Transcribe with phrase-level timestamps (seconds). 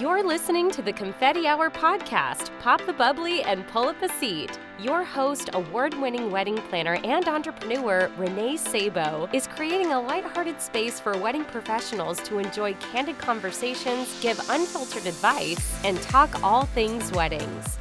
[0.00, 2.50] You're listening to the Confetti Hour podcast.
[2.60, 4.58] Pop the bubbly and pull up a seat.
[4.78, 11.00] Your host, award winning wedding planner and entrepreneur Renee Sabo, is creating a lighthearted space
[11.00, 17.78] for wedding professionals to enjoy candid conversations, give unfiltered advice, and talk all things weddings.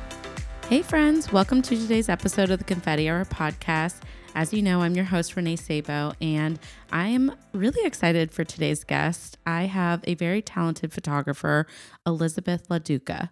[0.70, 3.96] Hey, friends, welcome to today's episode of the Confetti Hour podcast.
[4.38, 6.60] As you know, I'm your host, Renee Sabo, and
[6.92, 9.38] I am really excited for today's guest.
[9.46, 11.66] I have a very talented photographer,
[12.06, 13.30] Elizabeth LaDuca.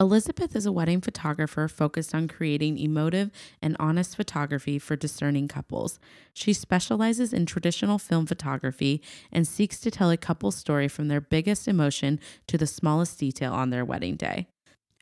[0.00, 3.30] Elizabeth is a wedding photographer focused on creating emotive
[3.62, 6.00] and honest photography for discerning couples.
[6.34, 11.20] She specializes in traditional film photography and seeks to tell a couple's story from their
[11.20, 14.48] biggest emotion to the smallest detail on their wedding day.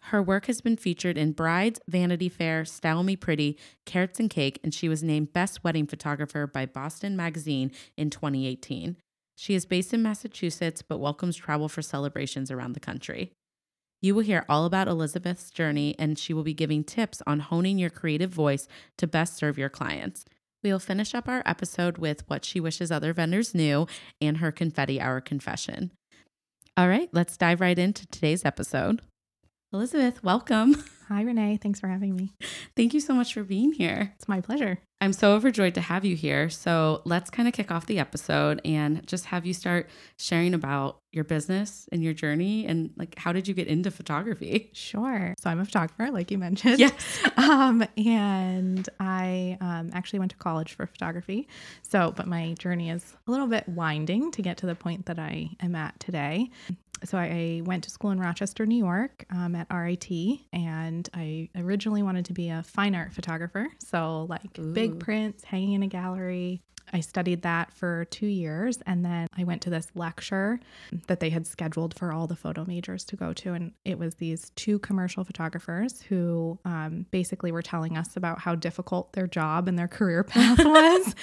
[0.08, 4.58] Her work has been featured in Brides, Vanity Fair, Style Me Pretty, Carats and Cake,
[4.64, 8.96] and she was named Best Wedding Photographer by Boston Magazine in 2018.
[9.36, 13.32] She is based in Massachusetts but welcomes travel for celebrations around the country.
[14.00, 17.78] You will hear all about Elizabeth's journey, and she will be giving tips on honing
[17.78, 20.24] your creative voice to best serve your clients.
[20.62, 23.86] We will finish up our episode with what she wishes other vendors knew
[24.22, 25.90] and her confetti hour confession.
[26.78, 29.02] All right, let's dive right into today's episode.
[29.70, 30.82] Elizabeth, welcome.
[31.08, 31.58] Hi, Renee.
[31.60, 32.32] Thanks for having me.
[32.74, 34.14] Thank you so much for being here.
[34.16, 34.78] It's my pleasure.
[35.00, 36.48] I'm so overjoyed to have you here.
[36.48, 40.98] So let's kind of kick off the episode and just have you start sharing about
[41.12, 44.70] your business and your journey and like how did you get into photography?
[44.72, 45.34] Sure.
[45.38, 46.78] So I'm a photographer, like you mentioned.
[46.78, 46.94] Yes.
[47.36, 51.46] um, and I um, actually went to college for photography.
[51.82, 55.18] So, but my journey is a little bit winding to get to the point that
[55.18, 56.50] I am at today
[57.04, 60.10] so I went to school in Rochester, New York um, at RIT,
[60.52, 63.68] and I originally wanted to be a fine art photographer.
[63.78, 64.72] So, like Ooh.
[64.72, 66.62] big prints, hanging in a gallery.
[66.92, 70.58] I studied that for two years, and then I went to this lecture
[71.06, 73.52] that they had scheduled for all the photo majors to go to.
[73.52, 78.54] And it was these two commercial photographers who um, basically were telling us about how
[78.54, 81.14] difficult their job and their career path was.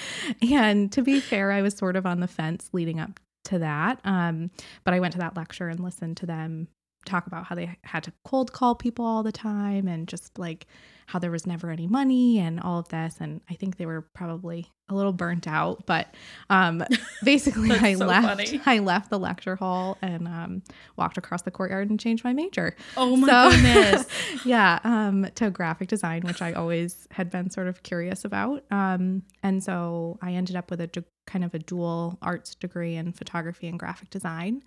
[0.48, 4.00] and to be fair, I was sort of on the fence leading up to that.
[4.04, 4.50] Um,
[4.84, 6.68] but I went to that lecture and listened to them
[7.06, 10.66] talk about how they had to cold call people all the time and just like
[11.06, 14.02] how there was never any money and all of this and i think they were
[14.02, 16.14] probably a little burnt out but
[16.50, 16.82] um,
[17.24, 18.60] basically i so left funny.
[18.66, 20.62] i left the lecture hall and um,
[20.96, 24.06] walked across the courtyard and changed my major oh my so, goodness
[24.44, 29.22] yeah um, to graphic design which i always had been sort of curious about um,
[29.42, 33.66] and so i ended up with a kind of a dual arts degree in photography
[33.66, 34.62] and graphic design.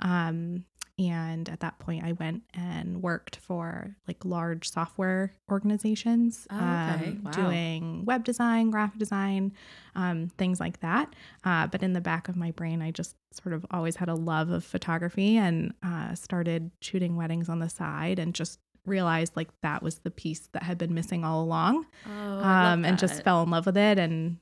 [0.00, 0.64] Um,
[0.98, 6.64] and at that point, I went and worked for like large software organizations, oh, okay.
[6.64, 7.30] um, wow.
[7.30, 9.52] doing web design, graphic design,
[9.94, 11.14] um, things like that.
[11.44, 14.14] Uh, but in the back of my brain, I just sort of always had a
[14.14, 19.48] love of photography and uh, started shooting weddings on the side and just realized like
[19.62, 23.42] that was the piece that had been missing all along oh, um, and just fell
[23.42, 24.38] in love with it and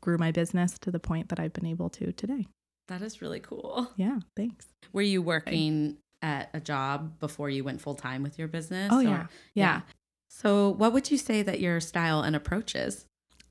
[0.00, 2.46] grew my business to the point that I've been able to today.
[2.88, 3.90] That is really cool.
[3.96, 4.66] Yeah, thanks.
[4.92, 8.90] Were you working at a job before you went full time with your business?
[8.92, 9.02] Oh, or?
[9.02, 9.26] yeah.
[9.54, 9.80] yeah.
[10.28, 13.06] So, what would you say that your style and approach is?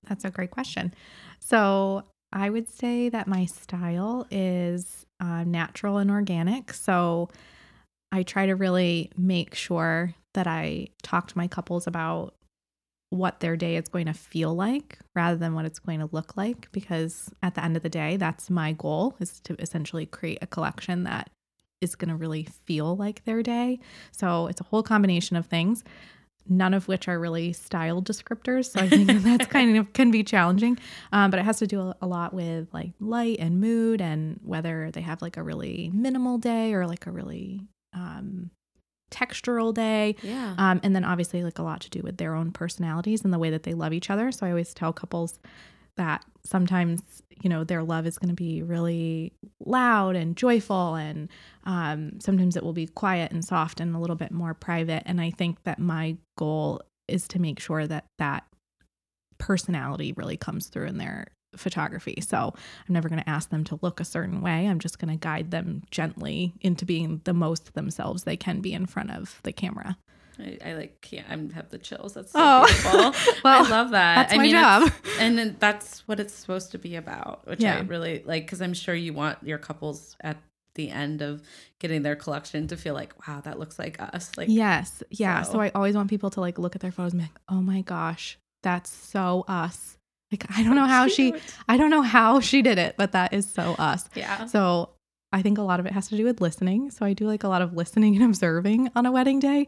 [0.08, 0.94] That's a great question.
[1.40, 6.74] So, I would say that my style is uh, natural and organic.
[6.74, 7.30] So,
[8.12, 12.36] I try to really make sure that I talk to my couples about
[13.14, 16.36] what their day is going to feel like rather than what it's going to look
[16.36, 20.40] like because at the end of the day that's my goal is to essentially create
[20.42, 21.30] a collection that
[21.80, 23.80] is going to really feel like their day.
[24.12, 25.84] So it's a whole combination of things
[26.48, 30.24] none of which are really style descriptors so i think that's kind of can be
[30.24, 30.78] challenging.
[31.14, 34.92] Um, but it has to do a lot with like light and mood and whether
[34.92, 37.62] they have like a really minimal day or like a really
[37.94, 38.52] um,
[39.14, 40.16] textural day.
[40.24, 40.56] Yeah.
[40.58, 43.40] Um, and then obviously like a lot to do with their own personalities and the
[43.40, 44.32] way that they love each other.
[44.32, 45.40] So I always tell couples
[45.96, 47.02] that sometimes
[47.42, 51.30] you know their love is going to be really loud and joyful and
[51.66, 55.22] um, sometimes it will be quiet and soft and a little bit more private and
[55.22, 58.44] i think that my goal is to make sure that that
[59.38, 62.20] personality really comes through in their photography.
[62.22, 64.68] So I'm never going to ask them to look a certain way.
[64.68, 68.74] I'm just going to guide them gently into being the most themselves they can be
[68.74, 69.98] in front of the camera.
[70.40, 72.14] I, I like can't I have the chills.
[72.14, 72.66] That's so oh.
[72.66, 73.34] beautiful.
[73.44, 74.16] well, I love that.
[74.16, 74.92] That's I my mean, job.
[75.20, 77.78] And then that's what it's supposed to be about, which yeah.
[77.78, 80.38] I really like because I'm sure you want your couples at
[80.76, 81.44] the end of
[81.80, 84.32] getting their collection to feel like, wow, that looks like us.
[84.38, 85.44] Like yes, yeah.
[85.44, 87.40] So, so I always want people to like look at their photos and be like,
[87.50, 89.98] oh my gosh, that's so us.
[90.34, 91.36] Like I don't know how she
[91.70, 94.10] I don't know how she did it, but that is so us.
[94.16, 94.46] Yeah.
[94.48, 94.90] So
[95.32, 96.90] I think a lot of it has to do with listening.
[96.90, 99.68] So I do like a lot of listening and observing on a wedding day.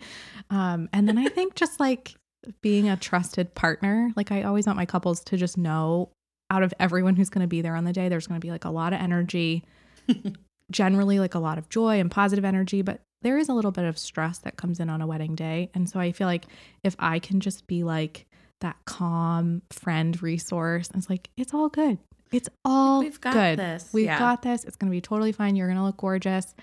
[0.49, 2.15] Um, and then I think just like
[2.61, 6.09] being a trusted partner, like I always want my couples to just know
[6.49, 8.51] out of everyone who's going to be there on the day, there's going to be
[8.51, 9.63] like a lot of energy,
[10.71, 13.85] generally like a lot of joy and positive energy, but there is a little bit
[13.85, 15.71] of stress that comes in on a wedding day.
[15.73, 16.45] And so I feel like
[16.83, 18.27] if I can just be like
[18.65, 21.97] that calm friend resource, it's like, it's all good.
[22.31, 23.59] It's all We've got good.
[23.59, 23.89] this.
[23.93, 24.19] We've Yeah.
[24.19, 24.63] got this.
[24.65, 25.55] It's going to be totally fine.
[25.55, 26.53] You're going to look gorgeous.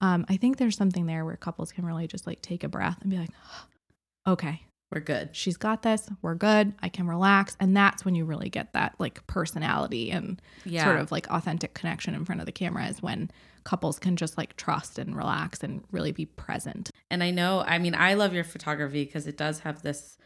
[0.00, 2.98] Um, I think there's something there where couples can really just like take a breath
[3.00, 3.30] and be like,
[4.26, 4.62] okay,
[4.92, 5.30] We're good.
[5.34, 6.08] she's got this.
[6.22, 6.74] We're good.
[6.82, 7.56] I can relax.
[7.60, 10.84] And that's when you really get that like personality and Yeah.
[10.84, 13.30] sort of like authentic connection in front of the camera is when
[13.64, 16.90] couples can just like trust and relax and really be present.
[17.10, 20.18] And I know, I mean, I love your photography because it does have this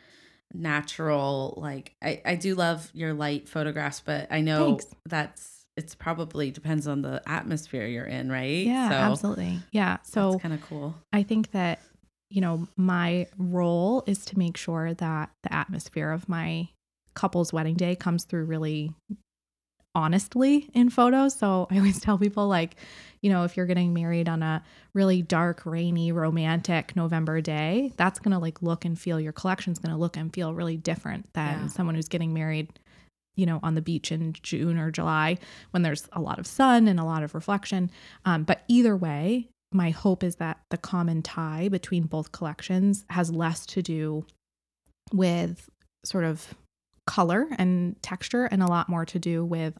[0.54, 4.86] natural, like, I, I do love your light photographs, but I know Thanks.
[5.04, 8.66] that's, it's probably depends on the atmosphere you're in, right?
[8.66, 9.58] Yeah, so absolutely.
[9.72, 9.98] Yeah.
[10.02, 10.94] So kind of cool.
[11.12, 11.80] I think that,
[12.30, 16.68] you know, my role is to make sure that the atmosphere of my
[17.14, 18.94] couple's wedding day comes through really
[19.94, 21.34] honestly in photos.
[21.34, 22.76] So I always tell people, like,
[23.26, 24.62] you know, if you're getting married on a
[24.94, 29.80] really dark, rainy, romantic November day, that's going to like look and feel, your collection's
[29.80, 31.66] going to look and feel really different than Yeah.
[31.66, 32.78] someone who's getting married.
[33.34, 35.38] You know, on the beach in June or July
[35.72, 37.90] when there's a lot of sun and a lot of reflection.
[38.24, 43.30] Um, but either way, my hope is that the common tie between both collections has
[43.32, 44.24] less to do
[45.12, 45.68] with
[46.04, 46.54] sort of
[47.06, 49.74] color and texture and a lot more to do with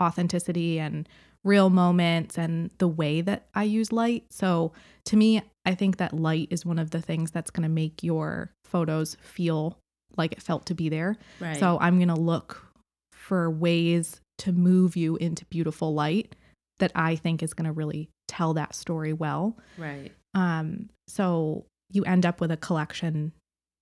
[0.00, 1.08] authenticity and
[1.44, 4.24] real moments and the way that I use light.
[4.30, 4.72] So
[5.06, 8.02] to me, I think that light is one of the things that's going to make
[8.02, 9.78] your photos feel
[10.16, 11.16] like it felt to be there.
[11.40, 11.58] Right.
[11.58, 12.66] So I'm going to look
[13.12, 16.34] for ways to move you into beautiful light
[16.78, 19.56] that I think is going to really tell that story well.
[19.76, 20.12] right.
[20.34, 23.32] Um, so you end up with a collection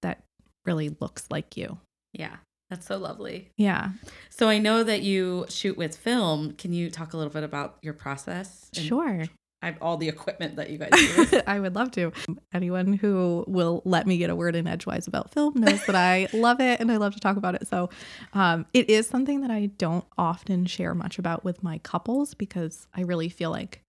[0.03, 0.23] that
[0.65, 1.79] really looks like you.
[2.13, 2.37] Yeah.
[2.70, 3.50] That's so lovely.
[3.56, 3.91] Yeah,
[4.29, 6.53] So I know that you shoot with film.
[6.53, 8.69] Can you talk a little bit about your process?
[8.75, 9.25] sure.
[9.61, 11.35] I have all the equipment that you guys use.
[11.47, 12.12] I would love to.
[12.53, 16.29] Anyone who will let me get a word in edgewise about film knows that I
[16.37, 17.67] love it and I love to talk about it.
[17.67, 17.91] So,
[18.35, 22.87] um, it is something that I don't often share much about with my couples because
[22.94, 23.82] I really feel like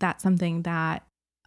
[0.00, 1.04] that's something that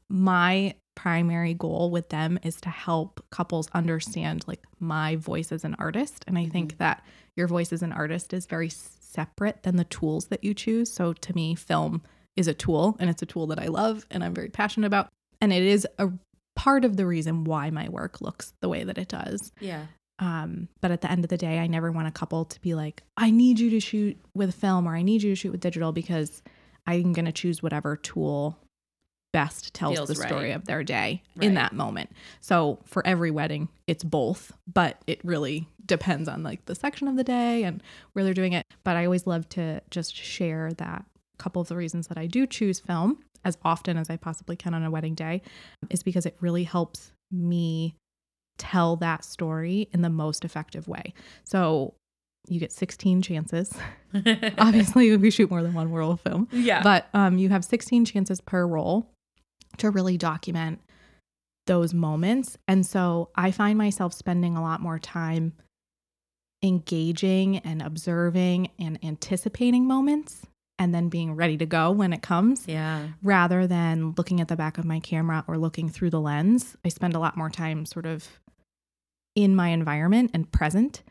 [0.09, 5.75] my primary goal with them is to help couples understand like my voice as an
[5.79, 6.23] artist.
[6.27, 7.03] And I think that
[7.35, 10.91] your voice as an artist is very separate than the tools that you choose.
[10.91, 12.01] So to me, film
[12.35, 15.09] is a tool and it's a tool that I love and I'm very passionate about.
[15.41, 16.09] And it is a
[16.55, 19.51] part of the reason why my work looks the way that it does.
[19.59, 19.85] yeah.
[20.19, 22.75] Um, but at the end of the day, I never want a couple to be
[22.75, 25.59] like, I need you to shoot with film or I need you to shoot with
[25.59, 26.43] digital because
[26.85, 28.57] I'm going to choose whatever tool
[29.33, 30.55] best tells Feels the story right.
[30.55, 31.47] of their day Right.
[31.47, 32.11] in that moment.
[32.39, 37.17] So for every wedding, it's both, but it really depends on like the section of
[37.17, 37.83] the day and
[38.13, 38.65] where they're doing it.
[38.85, 41.03] But I always love to just share that
[41.33, 44.55] a couple of the reasons that I do choose film as often as I possibly
[44.55, 45.41] can on a wedding day
[45.89, 47.95] is because it really helps me
[48.57, 51.13] tell that story in the most effective way.
[51.43, 51.95] So
[52.47, 53.73] you get 16 chances.
[54.57, 56.83] Obviously, we shoot more than one roll of film, yeah.
[56.83, 59.09] but um, you have 16 chances per roll
[59.77, 60.79] to really document
[61.65, 62.57] those moments.
[62.67, 65.53] And so I find myself spending a lot more time
[66.61, 70.45] engaging and observing and anticipating moments
[70.79, 73.07] and then being ready to go when it comes yeah.
[73.21, 76.75] rather than looking at the back of my camera or looking through the lens.
[76.83, 78.27] I spend a lot more time sort of
[79.35, 81.03] in my environment and present.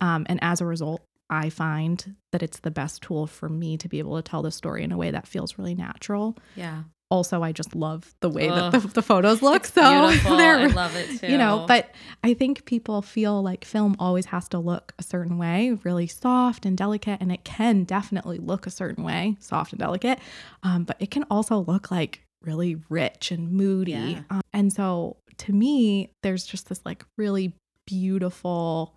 [0.00, 3.88] Um, and as a result, I find that it's the best tool for me to
[3.88, 6.36] be able to tell the story in a way that feels really natural.
[6.56, 6.84] Yeah.
[7.14, 9.66] Also, I just love the way that the, the photos look.
[9.66, 10.32] So beautiful.
[10.34, 11.28] I love it too.
[11.32, 11.84] you know but
[12.22, 16.66] i think people feel like film always has to look a certain way really soft
[16.66, 20.18] and delicate and it can definitely look a certain way soft and delicate
[20.64, 24.22] um, but it can also look like really rich and moody Yeah.
[24.30, 27.54] Um, and so to me there's just this like really
[27.86, 28.94] beautiful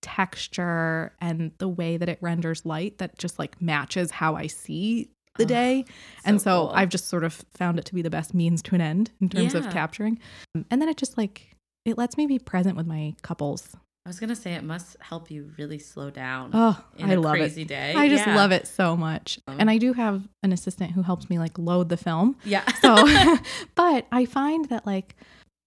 [0.00, 5.08] texture and the way that it renders light that just like matches how i see
[5.38, 5.84] the Ugh, day
[6.24, 6.72] and so cool.
[6.74, 9.28] I've just sort of found it to be the best means to an end in
[9.30, 10.18] terms of capturing.
[10.54, 11.54] And then it just like
[11.86, 13.74] it lets me be present with my couples.
[14.04, 17.20] I was gonna say it must help you really slow down Oh, in I a
[17.20, 17.68] love crazy it.
[17.68, 17.94] day.
[17.94, 18.36] I just Yeah.
[18.36, 19.38] love it so much.
[19.46, 22.36] Um, And I do have an assistant who helps me like load the film.
[22.44, 22.64] Yeah.
[22.80, 23.06] So,
[23.74, 25.14] but I find that like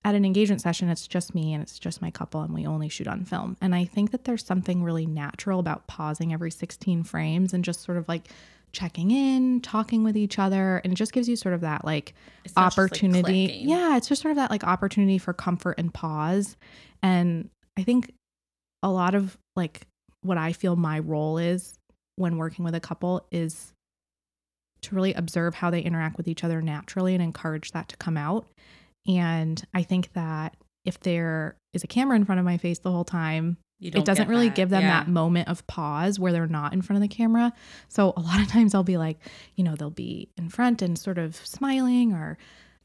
[0.03, 2.89] at an engagement session, it's just me and it's just my couple, and we only
[2.89, 3.55] shoot on film.
[3.61, 7.81] And I think that there's something really natural about pausing every 16 frames and just
[7.83, 8.29] sort of like
[8.71, 12.13] checking in, talking with each other, and it just gives you sort of that like
[12.43, 13.61] just, like, opportunity.
[13.63, 16.57] yeah, it's just sort of that like opportunity for comfort and pause.
[17.03, 18.13] And I think
[18.83, 19.87] a lot of like
[20.21, 21.77] what I feel my role is
[22.15, 23.73] when working with a couple is
[24.81, 28.17] to really observe how they interact with each other naturally and encourage that to come
[28.17, 28.47] out.
[29.07, 32.91] And I think that if there is a camera in front of my face the
[32.91, 34.55] whole time, it doesn't really that.
[34.55, 34.99] give them Yeah.
[34.99, 37.51] that moment of pause where they're not in front of the camera.
[37.89, 39.19] So a lot of times I'll be like,
[39.55, 42.37] you know, they'll be in front and sort of smiling or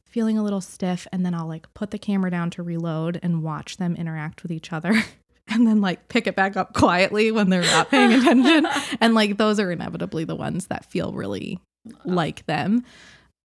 [0.05, 3.43] feeling a little stiff and then I'll like put the camera down to reload and
[3.43, 4.95] watch them interact with each other
[5.49, 8.67] and then like pick it back up quietly when they're not paying attention
[9.01, 11.59] and like those are inevitably the ones that feel really
[12.05, 12.83] like them.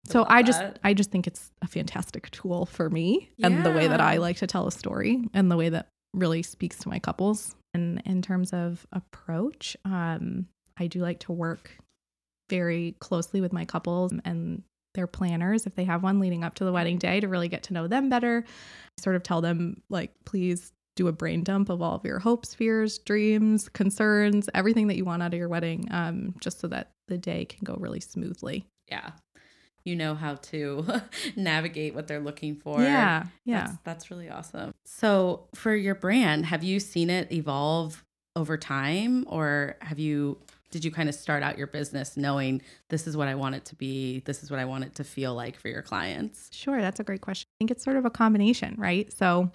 [0.06, 0.78] So love I just that.
[0.84, 4.36] I just think it's a fantastic tool for me and the way that I like
[4.36, 7.54] to tell a story and the way that really speaks to my couples.
[7.74, 11.70] And in terms of approach, um, I do like to work
[12.48, 14.62] very closely with my couples and
[14.94, 17.62] their planners if they have one leading up to the wedding day to really get
[17.64, 18.44] to know them better.
[18.98, 22.54] Sort of tell them like please do a brain dump of all of your hopes,
[22.54, 26.90] fears, dreams, concerns, everything that you want out of your wedding, um, just so that
[27.06, 28.66] the day can go really smoothly.
[28.88, 29.12] Yeah.
[29.84, 30.84] You know how to
[31.36, 32.82] navigate what they're looking for.
[32.82, 33.60] yeah, yeah.
[33.66, 34.72] That's, that's really awesome.
[34.84, 38.04] So, for your brand, have you seen it evolve
[38.36, 40.38] over time or have you
[40.70, 43.64] did you kind of start out your business knowing this is what I want it
[43.66, 46.48] to be, this is what I want it to feel like for your clients?
[46.52, 47.46] Sure, that's a great question.
[47.48, 49.12] I think it's sort of a combination, right?
[49.12, 49.50] So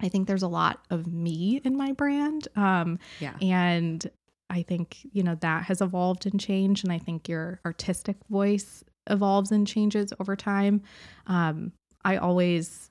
[0.00, 2.48] I think there's a lot of me in my brand.
[2.56, 3.34] Um, Yeah.
[3.40, 4.04] and
[4.48, 6.82] I think, you know, that has evolved and changed.
[6.84, 10.82] And I think your artistic voice evolves and changes over time.
[11.26, 11.72] Um,
[12.04, 12.90] I always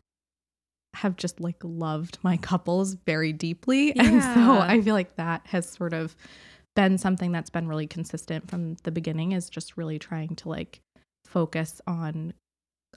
[0.96, 3.94] have just like loved my couples very deeply.
[4.00, 6.16] And so I feel like that has sort of
[6.76, 10.82] been something that's been really consistent from the beginning is just really trying to like
[11.26, 12.34] focus on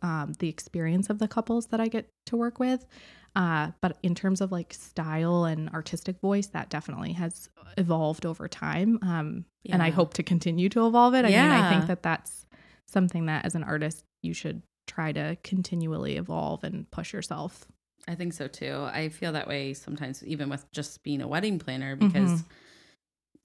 [0.03, 2.87] um, the experience of the couples that I get to work with.
[3.35, 8.47] Uh, but in terms of like style and artistic voice, that definitely has evolved over
[8.49, 8.99] time.
[9.03, 11.25] Um, And I hope to continue to evolve it.
[11.25, 12.47] I mean, I think that that's
[12.93, 17.67] something that as an artist, you should try to continually evolve and push yourself.
[18.09, 18.89] I think so too.
[18.93, 22.09] I feel that way sometimes, even with just being a wedding planner, mm-hmm.
[22.09, 22.43] because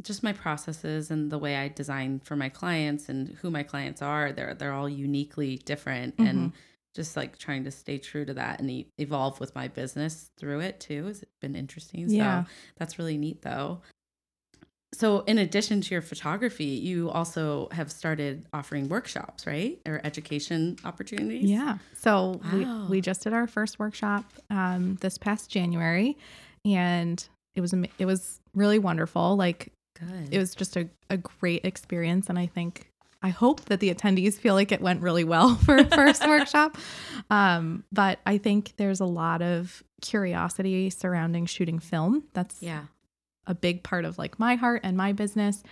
[0.03, 4.01] just my processes and the way I design for my clients and who my clients
[4.01, 6.57] are, they're they're all uniquely different, and mm-hmm.
[6.95, 10.79] just like trying to stay true to that and evolve with my business through it
[10.79, 12.09] too has been interesting.
[12.09, 12.43] Yeah.
[12.43, 13.81] So that's really neat though.
[14.93, 19.79] So, in addition to your photography, you also have started offering workshops, right?
[19.85, 21.49] Or education opportunities?
[21.49, 21.79] Yeah.
[21.93, 22.85] So Wow.
[22.87, 26.17] we, we just did our first workshop um, this past January,
[26.63, 27.23] and
[27.55, 29.35] it was it was really wonderful.
[29.35, 30.29] Like Good.
[30.31, 32.89] it was just a, a great experience, and I think
[33.21, 36.77] I hope that the attendees feel like it went really well for a first workshop.
[37.29, 42.23] Um, but I think there's a lot of curiosity surrounding shooting film.
[42.33, 42.83] That's yeah.
[43.47, 45.63] A big part of like my heart and my business.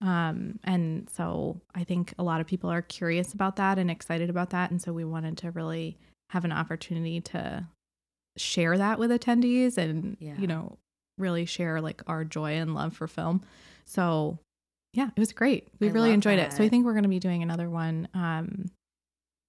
[0.00, 4.30] Um, and so I think a lot of people are curious about that and excited
[4.30, 4.70] about that.
[4.70, 5.96] And so we wanted to really
[6.30, 7.66] have an opportunity to
[8.36, 10.36] share that with attendees and, Yeah.
[10.38, 10.78] you know,
[11.18, 13.42] really share like our joy and love for film.
[13.86, 14.38] So
[14.92, 15.68] yeah, it was great.
[15.80, 16.52] We I really enjoyed it.
[16.52, 18.08] So I think we're going to be doing another one.
[18.14, 18.66] Um,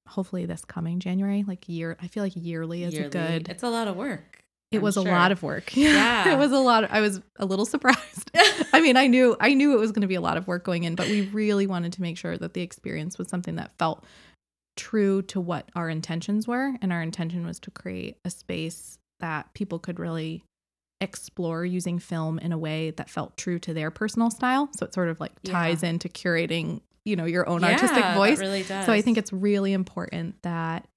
[0.08, 3.10] hopefully this coming January, like year, I feel like yearly is a Yearly.
[3.10, 4.44] good, It's a lot of work.
[4.76, 5.76] It I'm was a lot of work.
[5.78, 6.34] Yeah.
[6.34, 6.84] it was a lot.
[6.84, 8.32] Of, I was a little surprised.
[8.74, 10.64] I mean, I knew I knew it was going to be a lot of work
[10.64, 13.72] going in, but we really wanted to make sure that the experience was something that
[13.80, 14.04] felt
[14.78, 19.54] true to what our intentions were, and our intention was to create a space that
[19.54, 20.44] people could really
[21.02, 24.70] explore using film in a way that felt true to their personal style.
[24.78, 28.18] So it sort of like ties into curating, you know, your own artistic Yeah, that
[28.18, 28.40] voice.
[28.40, 28.86] really does.
[28.86, 30.88] So I think it's really important that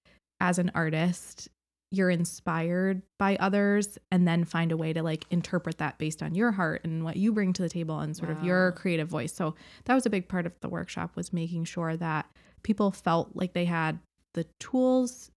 [0.40, 1.48] as an artist,
[1.90, 6.34] you're inspired by others and then find a way to like interpret that based on
[6.34, 9.32] your heart and what you bring to the table and sort of your creative voice.
[9.32, 9.54] So
[9.84, 12.26] that was a big part of the workshop was making sure that
[12.62, 13.98] people felt like they had
[14.34, 15.30] the tools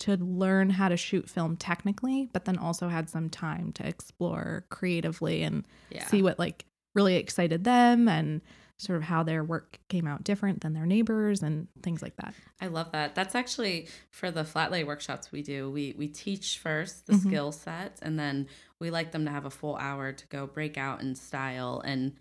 [0.00, 4.64] to learn how to shoot film technically, but then also had some time to explore
[4.70, 6.06] creatively and yeah.
[6.06, 6.64] see what like
[6.94, 8.40] really excited them and
[8.80, 12.34] sort of how their work came out different than their neighbors and things like that.
[12.60, 13.14] I love that.
[13.14, 15.70] That's actually for the flat lay workshops we do.
[15.70, 17.20] We we teach first the Mhm.
[17.26, 20.78] skill sets and then we like them to have a full hour to go break
[20.78, 22.14] out in style and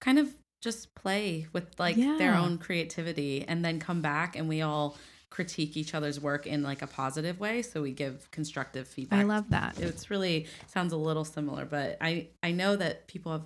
[0.00, 4.62] kind of just play with like their own creativity and then come back and we
[4.62, 4.96] all
[5.30, 9.22] critique each other's work in like a positive way so we give constructive feedback I
[9.22, 9.78] love that.
[9.78, 13.44] it's really sounds a little similar but i i know that people have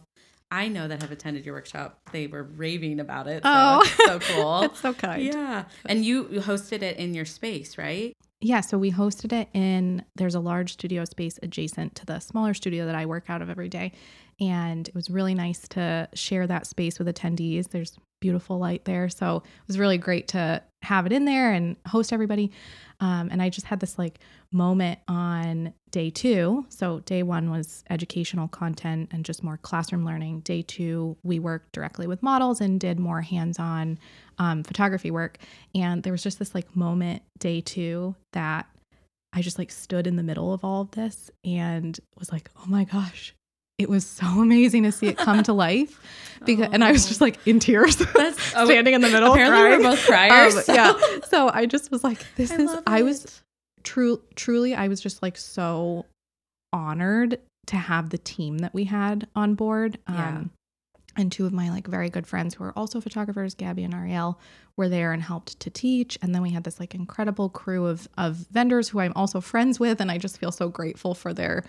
[0.54, 2.00] I know that have attended your workshop.
[2.12, 3.42] They were raving about it.
[3.42, 3.80] So Oh.
[3.82, 4.60] it's so cool.
[4.62, 5.22] That's so kind.
[5.22, 5.64] yeah.
[5.86, 8.12] And you you hosted it in your space, right?
[8.40, 12.52] Yeah, so we hosted it in there's a large studio space adjacent to the smaller
[12.54, 13.92] studio that I work out of every day.
[14.40, 17.68] And it was really nice to share that space with attendees.
[17.70, 19.08] There's beautiful light there.
[19.08, 22.50] So it was really great to have it in there and host everybody.
[23.00, 24.20] Um, and I just had this like
[24.52, 26.64] moment on day two.
[26.68, 30.40] So day one was educational content and just more classroom learning.
[30.40, 33.98] Day two, we worked directly with models and did more hands on
[34.38, 35.38] um, photography work.
[35.74, 38.66] And there was just this like moment day two that
[39.32, 42.66] I just like stood in the middle of all of this and was like, oh
[42.66, 43.34] my gosh,
[43.78, 46.00] it was so amazing to see it come to life.
[46.44, 49.32] Because and I was just like in tears, That's oh, standing in the middle.
[49.32, 49.82] Apparently, crying.
[49.82, 50.56] we're both criers.
[50.56, 51.18] Um, so- Yeah.
[51.28, 52.66] So I just was like, this I is.
[52.66, 53.42] love I was
[53.82, 54.20] true.
[54.34, 56.04] Truly, I was just like so
[56.72, 59.98] honored to have the team that we had on board.
[60.08, 60.28] Yeah.
[60.28, 60.50] Um,
[61.16, 64.38] and two of my like very good friends who are also photographers, Gabby and Ariel,
[64.76, 66.18] were there and helped to teach.
[66.20, 69.78] And then we had this like incredible crew of of vendors who I'm also friends
[69.80, 71.64] with, and I just feel so grateful for their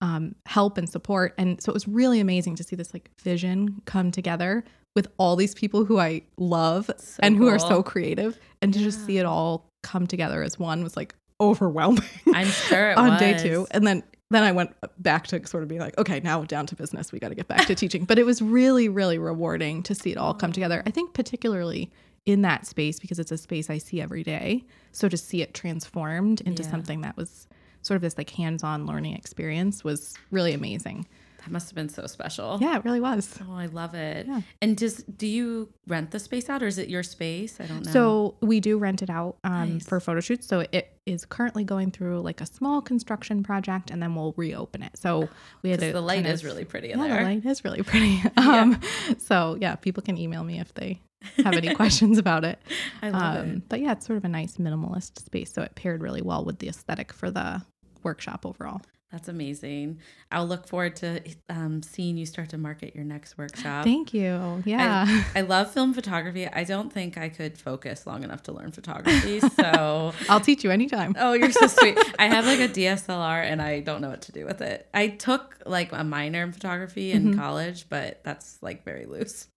[0.00, 1.34] um, help and support.
[1.38, 5.36] And so it was really amazing to see this like vision come together with all
[5.36, 9.18] these people who I love So and who are so creative, and to just see
[9.18, 12.02] it all come together as one was like overwhelming.
[12.32, 15.68] I'm sure it on day two, and then then I went back to sort of
[15.68, 17.12] being like, okay, now down to business.
[17.12, 18.04] We got to get back to teaching.
[18.04, 20.82] But it was really, really rewarding to see it all come together.
[20.84, 21.92] I think particularly
[22.24, 24.64] in that space because it's a space I see every day.
[24.90, 26.70] So to see it transformed into Yeah.
[26.70, 27.46] something that was
[27.86, 31.06] sort of this like hands-on learning experience was really amazing.
[31.38, 32.58] That must have been so special.
[32.60, 33.38] Yeah, it really was.
[33.48, 34.26] Oh, I love it.
[34.26, 34.40] Yeah.
[34.60, 37.60] And does do you rent the space out or is it your space?
[37.60, 37.92] I don't know.
[37.92, 39.86] So we do rent it out um, Nice.
[39.86, 40.48] for photo shoots.
[40.48, 44.82] So it is currently going through like a small construction project, and then we'll reopen
[44.82, 44.96] it.
[44.96, 45.28] So
[45.62, 47.18] we had to the light kind is really pretty yeah, there.
[47.18, 48.20] the light is really pretty.
[48.36, 48.80] Um,
[49.18, 51.00] so yeah, people can email me if they
[51.44, 52.58] have any questions about it.
[53.02, 53.68] I love Um, it.
[53.68, 56.58] but yeah, it's sort of a nice minimalist space, so it paired really well with
[56.58, 57.62] the aesthetic for the
[58.06, 58.80] workshop overall.
[59.12, 60.00] That's amazing.
[60.32, 63.84] I'll look forward to um, seeing you start to market your next workshop.
[63.84, 64.62] Thank you.
[64.66, 65.04] Yeah.
[65.06, 66.48] I, I love film photography.
[66.48, 69.40] I don't think I could focus long enough to learn photography.
[69.56, 71.14] So, I'll teach you anytime.
[71.18, 71.96] oh, you're so sweet.
[72.18, 74.88] I have like a DSLR and I don't know what to do with it.
[74.92, 77.36] I took like a minor in photography in Mhm.
[77.38, 79.48] college, but that's like very loose.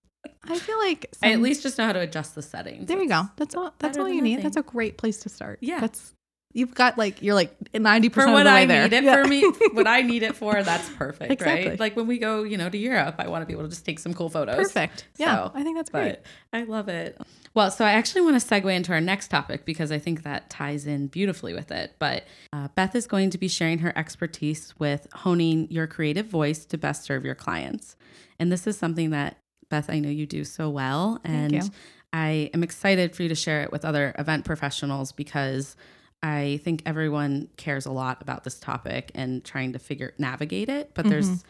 [0.48, 2.88] I feel like I at least just know how to adjust the settings.
[2.88, 3.24] there you go.
[3.38, 3.74] That's all.
[3.80, 4.36] That's all you need.
[4.36, 4.44] nothing.
[4.44, 5.58] That's a great place to start.
[5.62, 5.80] Yeah.
[5.80, 6.14] That's
[6.54, 8.84] you've got like you're like ninety percent of what the way I there.
[8.84, 9.22] need it Yeah.
[9.22, 11.70] for me, what I need it for, that's perfect, Exactly.
[11.70, 11.80] right?
[11.80, 13.86] Like when we go, you know, to Europe, I want to be able to just
[13.86, 14.56] take some cool photos.
[14.58, 15.06] Perfect.
[15.18, 16.18] Yeah, I think that's great.
[16.52, 17.20] I love it.
[17.54, 20.50] Well, so I actually want to segue into our next topic because I think that
[20.50, 21.96] ties in beautifully with it.
[22.00, 26.66] But uh, Beth is going to be sharing her expertise with honing your creative voice
[26.66, 27.96] to best serve your clients.
[28.40, 29.38] And this is something that,
[29.70, 31.20] Beth, I know you do so well.
[31.24, 31.72] And.
[32.12, 35.76] I am excited for you to share it with other event professionals because
[36.22, 40.92] I think everyone cares a lot about this topic and trying to figure navigate it,
[40.94, 41.44] but there's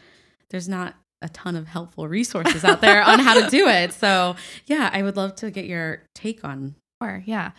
[0.50, 3.92] there's not a ton of helpful resources out there on how to do it.
[4.00, 7.52] So, yeah, I would love to get your take on Sure, yeah.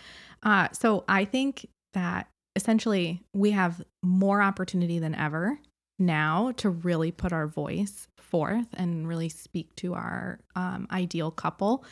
[0.43, 5.60] Uh, so I think that essentially we have more opportunity than ever
[6.00, 11.84] now to really put our voice forth and really speak to our um, ideal couple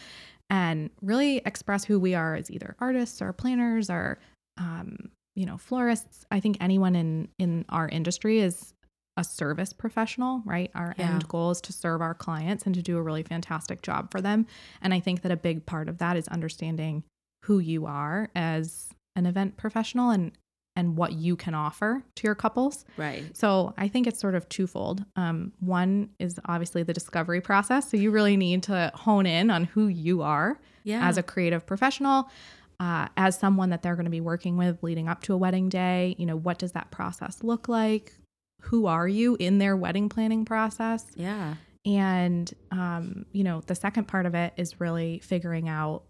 [0.50, 4.20] and really express who we are as either artists or planners or
[4.60, 8.74] um, you know florists i think anyone in in our industry is
[9.18, 11.14] a service professional right our Yeah.
[11.14, 14.22] end goal is to serve our clients and to do a really fantastic job for
[14.22, 14.46] them
[14.82, 17.04] and i think that a big part of that is understanding
[17.46, 20.32] who you are as an event professional and
[20.76, 23.36] and what you can offer to your couples right.
[23.36, 25.04] so I think it's sort of twofold.
[25.18, 27.90] Um, one is obviously the discovery process.
[27.92, 31.06] So you really need to hone in on who you are Yeah.
[31.06, 32.30] as a creative professional,
[32.80, 35.70] uh, as someone that they're going to be working with leading up to a wedding
[35.70, 36.16] day.
[36.18, 38.14] You know, what does that process look like?
[38.64, 41.06] Who are you in their wedding planning process?
[41.16, 41.56] yeah.
[41.86, 46.04] And, um, you know, the second part of it is really figuring out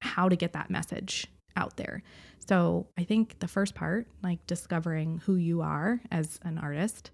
[0.00, 2.02] how to get that message out there.
[2.38, 7.10] So I think the first part, like discovering who you are as an artist,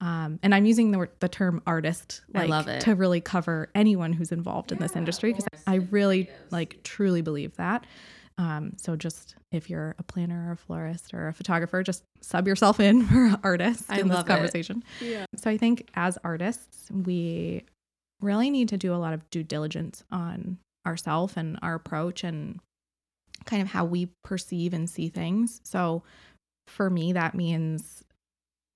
[0.00, 2.82] um, and I'm using the, the term artist I like love it.
[2.82, 7.56] to really cover anyone who's involved in this industry because I really like truly believe
[7.56, 7.84] that.
[8.38, 12.46] Um, so just if you're a planner or a florist or a photographer, just sub
[12.46, 14.28] yourself in for artists I in this love it.
[14.28, 14.84] conversation.
[15.00, 15.26] Yeah.
[15.36, 17.64] So I think as artists, we
[18.22, 22.60] really need to do a lot of due diligence on ourselves and our approach and
[23.44, 25.60] kind of how we perceive and see things.
[25.64, 26.02] So
[26.68, 28.04] for me, that means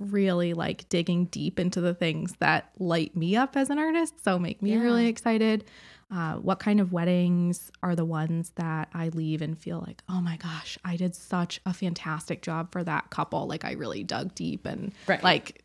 [0.01, 4.23] really like digging deep into the things that light me up as an artist.
[4.25, 4.81] So make me Yeah.
[4.81, 5.65] really excited.
[6.13, 10.21] Uh, what kind of weddings are the ones that I leave and feel like, oh
[10.21, 13.47] my gosh, I did such a fantastic job for that couple.
[13.47, 15.23] Like I really dug deep and Right.
[15.25, 15.65] like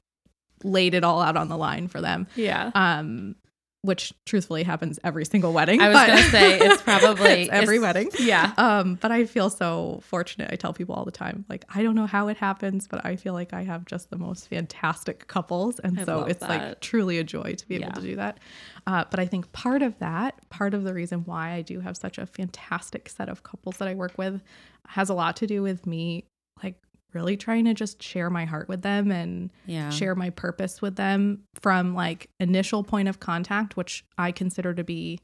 [0.64, 2.28] laid it all out on the line for them.
[2.38, 2.72] Yeah.
[2.76, 3.36] Um,
[3.84, 5.80] which truthfully happens every single wedding.
[5.80, 8.10] I was but- gonna say it's probably It's every it's- wedding.
[8.20, 8.52] Yeah.
[8.58, 10.50] Um, but I feel so fortunate.
[10.52, 13.16] I tell people all the time, like, I don't know how it happens, but I
[13.16, 15.80] feel like I have just the most fantastic couples.
[15.80, 16.50] And I so it's that.
[16.50, 18.40] like truly a joy to be able to do that.
[18.88, 21.96] Uh, but I think part of that, part of the reason why I do have
[21.98, 24.42] such a fantastic set of couples that I work with
[24.88, 26.26] has a lot to do with me,
[26.64, 26.76] like,
[27.14, 29.90] really trying to just share my heart with them and Yeah.
[29.90, 34.84] share my purpose with them from like initial point of contact which i consider to
[34.84, 35.20] be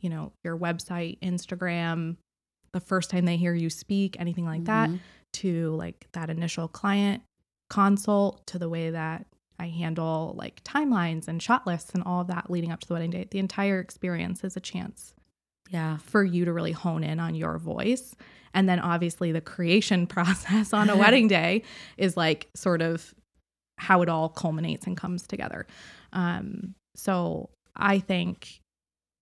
[0.00, 2.16] you know your website instagram
[2.72, 5.00] the first time they hear you speak anything like that Mhm.
[5.34, 7.22] to like that initial client
[7.70, 9.26] consult to the way that
[9.58, 12.94] i handle like timelines and shot lists and all of that leading up to the
[12.94, 15.14] wedding date the entire experience is a chance
[15.70, 15.96] Yeah.
[15.98, 18.14] for you to really hone in on your voice.
[18.54, 21.62] And then obviously the creation process on a wedding day
[21.98, 23.14] is like sort of
[23.78, 25.66] how it all culminates and comes together.
[26.12, 28.60] Um, so I think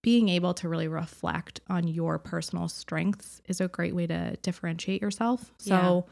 [0.03, 5.01] being able to really reflect on your personal strengths is a great way to differentiate
[5.01, 5.53] yourself.
[5.59, 6.07] So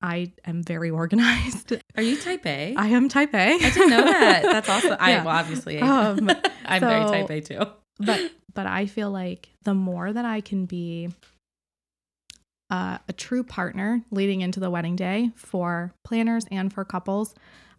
[0.00, 1.72] I am very organized.
[1.96, 2.74] Are you type A?
[2.76, 3.54] I am type A.
[3.54, 4.42] I didn't know that.
[4.42, 4.96] That's awesome.
[5.00, 5.24] I Yeah.
[5.24, 6.30] well, obviously Um,
[6.64, 7.60] I'm very type A too.
[7.98, 11.08] but but I feel like the more that I can be
[12.70, 17.34] uh, a true partner leading into the wedding day for planners and for couples,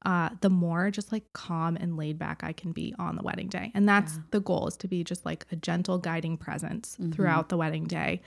[0.06, 3.48] uh, the more just like calm and laid back I can be on the wedding
[3.50, 3.72] day.
[3.76, 4.22] And that's Yeah.
[4.32, 7.14] the goal is to be just like a gentle guiding presence Mhm.
[7.14, 8.22] throughout the wedding day.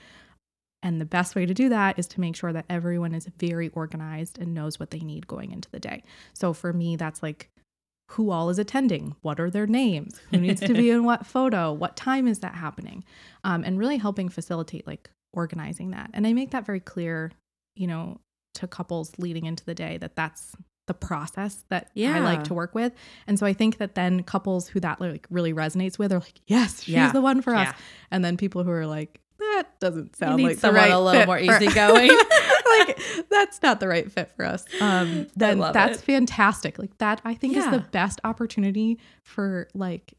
[0.83, 3.69] And the best way to do that is to make sure that everyone is very
[3.69, 6.03] organized and knows what they need going into the day.
[6.33, 7.49] So for me, that's like
[8.11, 11.71] who all is attending, what are their names, who needs to be in what photo,
[11.73, 13.03] what time is that happening,
[13.43, 16.09] um, and really helping facilitate like organizing that.
[16.13, 17.31] And I make that very clear,
[17.75, 18.19] you know,
[18.55, 20.55] to couples leading into the day that that's
[20.87, 22.93] the process that I like to work with.
[23.25, 26.41] And so I think that then couples who that like really resonates with are like,
[26.45, 27.11] yes, she's Yeah.
[27.11, 27.67] the one for us.
[27.67, 27.73] Yeah.
[28.11, 31.39] And then people who are like, that doesn't sound like someone right a little more
[31.39, 32.09] easygoing.
[32.79, 34.65] like that's not the right fit for us.
[34.81, 36.05] Um, then that's it.
[36.05, 36.77] fantastic.
[36.79, 40.13] Like that, I think is the best opportunity for like.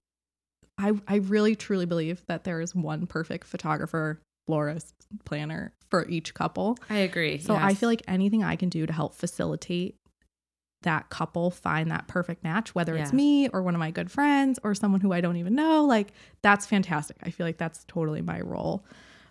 [0.76, 6.34] I I really truly believe that there is one perfect photographer, florist, planner for each
[6.34, 6.76] couple.
[6.90, 7.38] I agree.
[7.38, 9.96] So I feel like anything I can do to help facilitate
[10.82, 14.58] that couple find that perfect match, whether it's me or one of my good friends
[14.62, 17.16] or someone who I don't even know, like that's fantastic.
[17.22, 18.84] I feel like that's totally my role.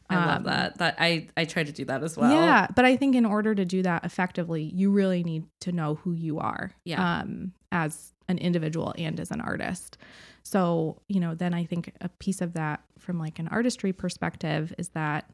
[0.10, 0.78] I love Um, that.
[0.80, 2.32] That I I try to do that as well.
[2.34, 5.96] yeah, but I think in order to do that effectively, you really need to know
[5.96, 6.72] who you are.
[6.86, 7.20] Yeah.
[7.22, 9.98] Um, as an individual and as an artist.
[10.46, 14.74] So, you know, then I think a piece of that from like an artistry perspective
[14.78, 15.30] is that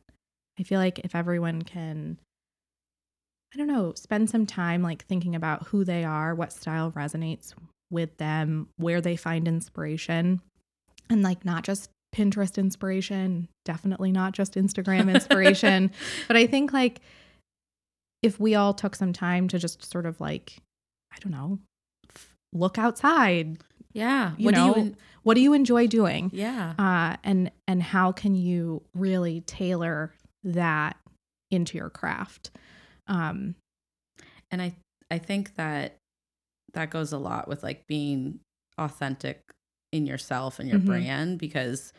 [0.60, 2.18] I feel like if everyone can
[3.54, 7.54] I don't know, spend some time like thinking about who they are, what style resonates
[7.90, 10.42] with them, where they find inspiration,
[11.10, 15.92] and like not just Pinterest inspiration, definitely not just Instagram inspiration,
[16.28, 17.02] but I think like
[18.22, 20.58] if we all took some time to just sort of like,
[21.12, 21.60] I don't know,
[22.54, 23.58] look outside,
[23.94, 24.34] Yeah.
[24.38, 26.32] you what know, do you what do you enjoy doing?
[26.34, 26.74] Yeah.
[26.78, 30.98] uh, and and how can you really tailor that
[31.52, 32.52] into your craft
[33.08, 33.56] um
[34.52, 34.74] and i
[35.12, 35.98] i think that
[36.74, 38.40] that goes a lot with like being
[38.78, 39.42] authentic
[39.92, 40.86] in yourself and your Mhm.
[40.86, 41.92] brand because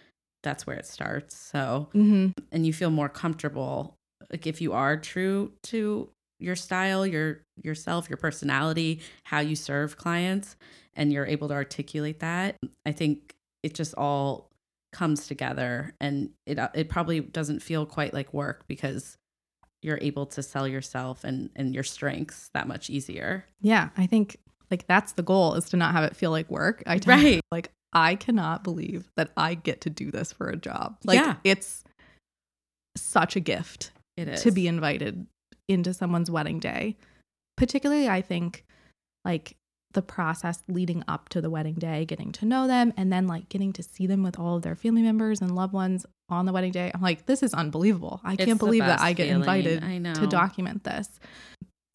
[0.43, 3.97] that's where it starts so mhm, and you feel more comfortable
[4.31, 6.09] like if you are true to
[6.41, 10.57] your style your yourself your personality how you serve clients
[10.95, 14.49] and you're able to articulate that i think it just all
[14.93, 19.17] comes together and it uh, it probably doesn't feel quite like work because
[19.83, 24.37] you're able to sell yourself and and your strengths that much easier yeah i think
[24.71, 27.41] like that's the goal is to not have it feel like work i tell- Right.
[27.53, 31.37] like i cannot believe that i get to do this for a job like Yeah.
[31.45, 31.85] it's
[32.97, 35.27] such a gift it is to be invited
[35.71, 36.97] into someone's wedding day.
[37.57, 38.65] Particularly, I think
[39.25, 39.57] like
[39.93, 43.49] the process leading up to the wedding day, getting to know them, and then like
[43.49, 46.53] getting to see them with all of their family members and loved ones on the
[46.53, 46.91] wedding day.
[46.95, 48.21] I'm like, this is unbelievable.
[48.23, 49.41] I It's can't believe that I get feeling.
[49.41, 50.15] invited I know.
[50.15, 51.09] to document this.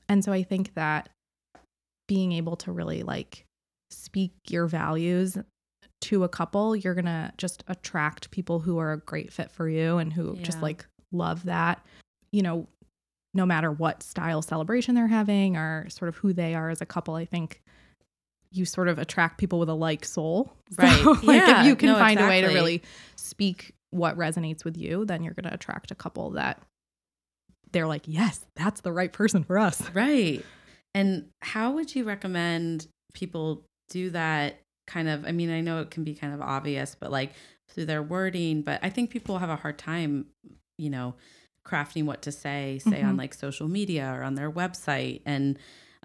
[0.10, 1.10] And so I think that
[2.08, 3.46] being able to really like
[3.90, 5.38] speak your values
[6.02, 9.70] to a couple, you're going to just attract people who are a great fit for
[9.70, 11.84] you and who just like love that.
[12.32, 12.68] You know,
[13.36, 16.86] no matter what style celebration they're having or sort of who they are as a
[16.86, 17.62] couple, I think
[18.52, 20.54] you sort of attract people with a like soul.
[20.78, 21.04] Right.
[21.04, 21.62] So, like Yeah.
[21.62, 22.82] if you can No, find a way to really
[23.18, 26.62] speak what resonates with you, then you're going to attract a couple that
[27.72, 29.82] they're like, yes, that's the right person for us.
[29.94, 30.44] Right.
[30.94, 35.26] And how would you recommend people do that kind of?
[35.26, 37.34] I mean, I know it can be kind of obvious, but like
[37.70, 40.28] through their wording, but I think people have a hard time,
[40.78, 41.16] you know,
[41.66, 43.18] crafting what to say, say on Mhm.
[43.20, 45.22] like social media or on their website.
[45.26, 45.58] And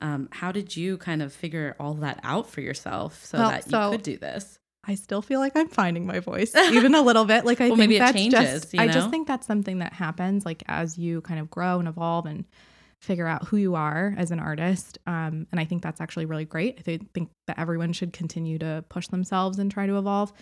[0.03, 3.67] um, how did you kind of figure all that out for yourself so Well, that
[3.67, 4.59] you so- could do this?
[4.83, 7.45] I still feel like I'm finding my voice even a little bit.
[7.45, 9.81] Like I Well, think maybe it that's changes, just you I just think that's something
[9.81, 12.47] that happens like as you kind of grow and evolve and
[13.03, 14.97] figure out who you are as an artist.
[15.07, 16.77] Um, and I think that's actually really great.
[16.79, 20.33] I thi- think that everyone should continue to push themselves and try to evolve.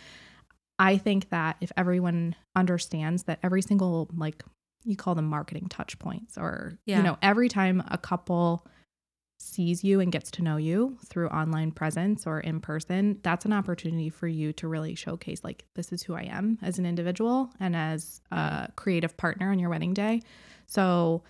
[0.79, 4.45] I think that if everyone understands that every single like
[4.85, 6.99] you call them marketing touch points or Yeah.
[6.99, 8.67] you know every time a couple
[9.41, 13.53] sees you and gets to know you through online presence or in person, that's an
[13.53, 17.51] opportunity for you to really showcase like this is who I am as an individual
[17.61, 20.23] and as a creative partner on your wedding day.
[20.67, 21.23] So,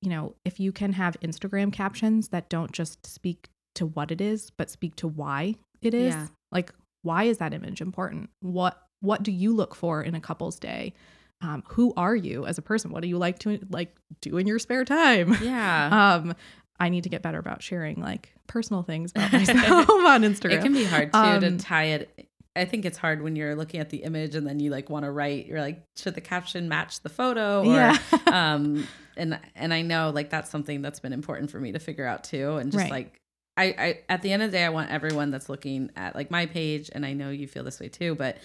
[0.00, 4.20] you know, if you can have Instagram captions that don't just speak to what it
[4.22, 6.14] is, but speak to why it is.
[6.14, 6.28] Yeah.
[6.50, 8.30] Like why is that image important?
[8.40, 10.94] What what do you look for in a couple's day?
[11.42, 12.90] Um, who are you as a person?
[12.90, 15.36] What do you like to like do in your spare time?
[15.42, 16.14] Yeah.
[16.22, 16.34] um
[16.80, 20.62] i need to get better about sharing like personal things about myself on instagram It
[20.62, 22.28] can be hard too Um, to tie it.
[22.56, 25.04] I think it's hard when you're looking at the image and then you like want
[25.06, 25.46] to write.
[25.46, 27.60] You're like, should the caption match the photo?
[27.60, 31.72] Or, yeah um, and and I know like that's something that's been important for me
[31.72, 32.56] to figure out too.
[32.56, 32.90] And just Right.
[32.90, 33.20] like,
[33.56, 36.30] I, I at the end of the day, I want everyone that's looking at like
[36.30, 38.36] my page, and I know you feel this way too, but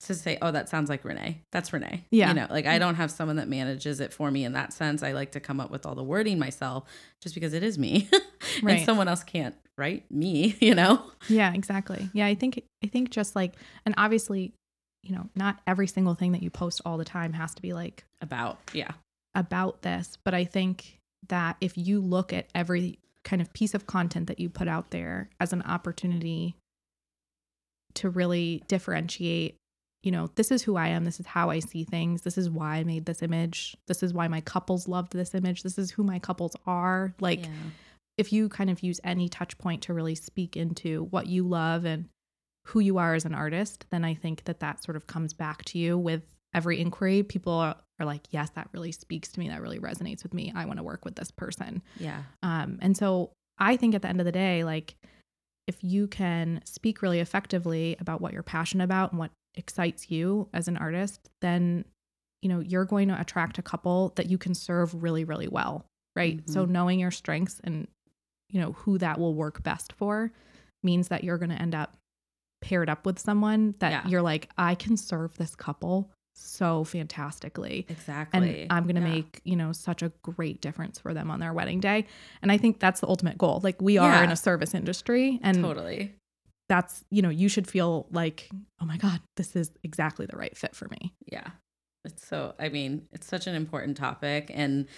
[0.00, 1.42] to say, oh, that sounds like Renee.
[1.52, 2.04] That's Renee.
[2.10, 2.28] Yeah.
[2.28, 2.80] You know, like I mm.
[2.80, 5.02] don't have someone that manages it for me in that sense.
[5.02, 6.84] I like to come up with all the wording myself
[7.20, 8.08] just because it is me.
[8.66, 11.02] and someone else can't write me, you know?
[11.28, 13.54] yeah exactly yeah i think i think just like
[13.86, 14.52] and obviously
[15.02, 17.72] you know not every single thing that you post all the time has to be
[17.72, 18.92] like About, yeah.
[19.34, 23.86] about this but i think that if you look at every kind of piece of
[23.86, 26.56] content that you put out there as an opportunity
[27.94, 29.56] to really differentiate
[30.02, 32.50] you know this is who i am this is how i see things this is
[32.50, 35.90] why i made this image this is why my couples loved this image this is
[35.90, 37.52] who my couples are like yeah.
[38.18, 41.84] if you kind of use any touch point to really speak into what you love
[41.84, 42.08] and
[42.66, 45.64] who you are as an artist, then I think that that sort of comes back
[45.66, 46.22] to you with
[46.54, 47.22] every inquiry.
[47.22, 49.48] People are, are like, yes, that really speaks to me.
[49.48, 50.52] That really resonates with me.
[50.54, 51.82] I want to work with this person.
[51.98, 52.22] Yeah.
[52.42, 54.94] Um, and so I think at the end of the day, like
[55.66, 60.48] if you can speak really effectively about what you're passionate about and what excites you
[60.52, 61.84] as an artist, then
[62.40, 65.84] you know you're going to attract a couple that you can serve really, really well,
[66.16, 66.40] right?
[66.48, 66.70] So Mhm.
[66.70, 67.86] knowing your strengths and
[68.50, 70.32] you know who that will work best for
[70.82, 71.96] means that you're going to end up
[72.60, 74.08] paired up with someone that Yeah.
[74.08, 78.62] you're like, I can serve this couple so fantastically Exactly.
[78.62, 79.08] and I'm going to Yeah.
[79.14, 82.06] make, you know, such a great difference for them on their wedding day.
[82.40, 83.60] And I think that's the ultimate goal.
[83.62, 86.14] Like we are in a service industry and totally.
[86.68, 88.48] That's, you know, you should feel like,
[88.80, 91.48] "Oh my god, this is exactly the right fit for me." Yeah.
[92.04, 94.50] It's so, I mean, it's such an important topic.
[94.52, 94.88] And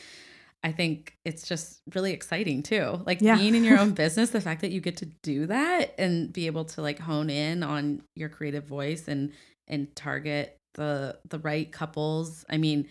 [0.63, 3.03] I think it's just really exciting too.
[3.05, 3.37] Like Yeah.
[3.37, 6.47] being in your own business, the fact that you get to do that and be
[6.47, 9.33] able to like hone in on your creative voice and
[9.69, 12.45] and target the the right couples.
[12.49, 12.89] I mean,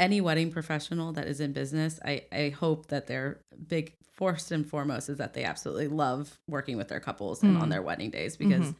[0.00, 4.66] any wedding professional that is in business, I I hope that their big first and
[4.68, 7.70] foremost is that they absolutely love working with their couples and on Mm.
[7.70, 8.76] their wedding days because Mhm.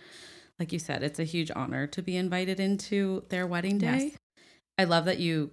[0.59, 4.09] like you said, it's a huge honor to be invited into their wedding day.
[4.11, 4.17] Yes.
[4.77, 5.53] I love that you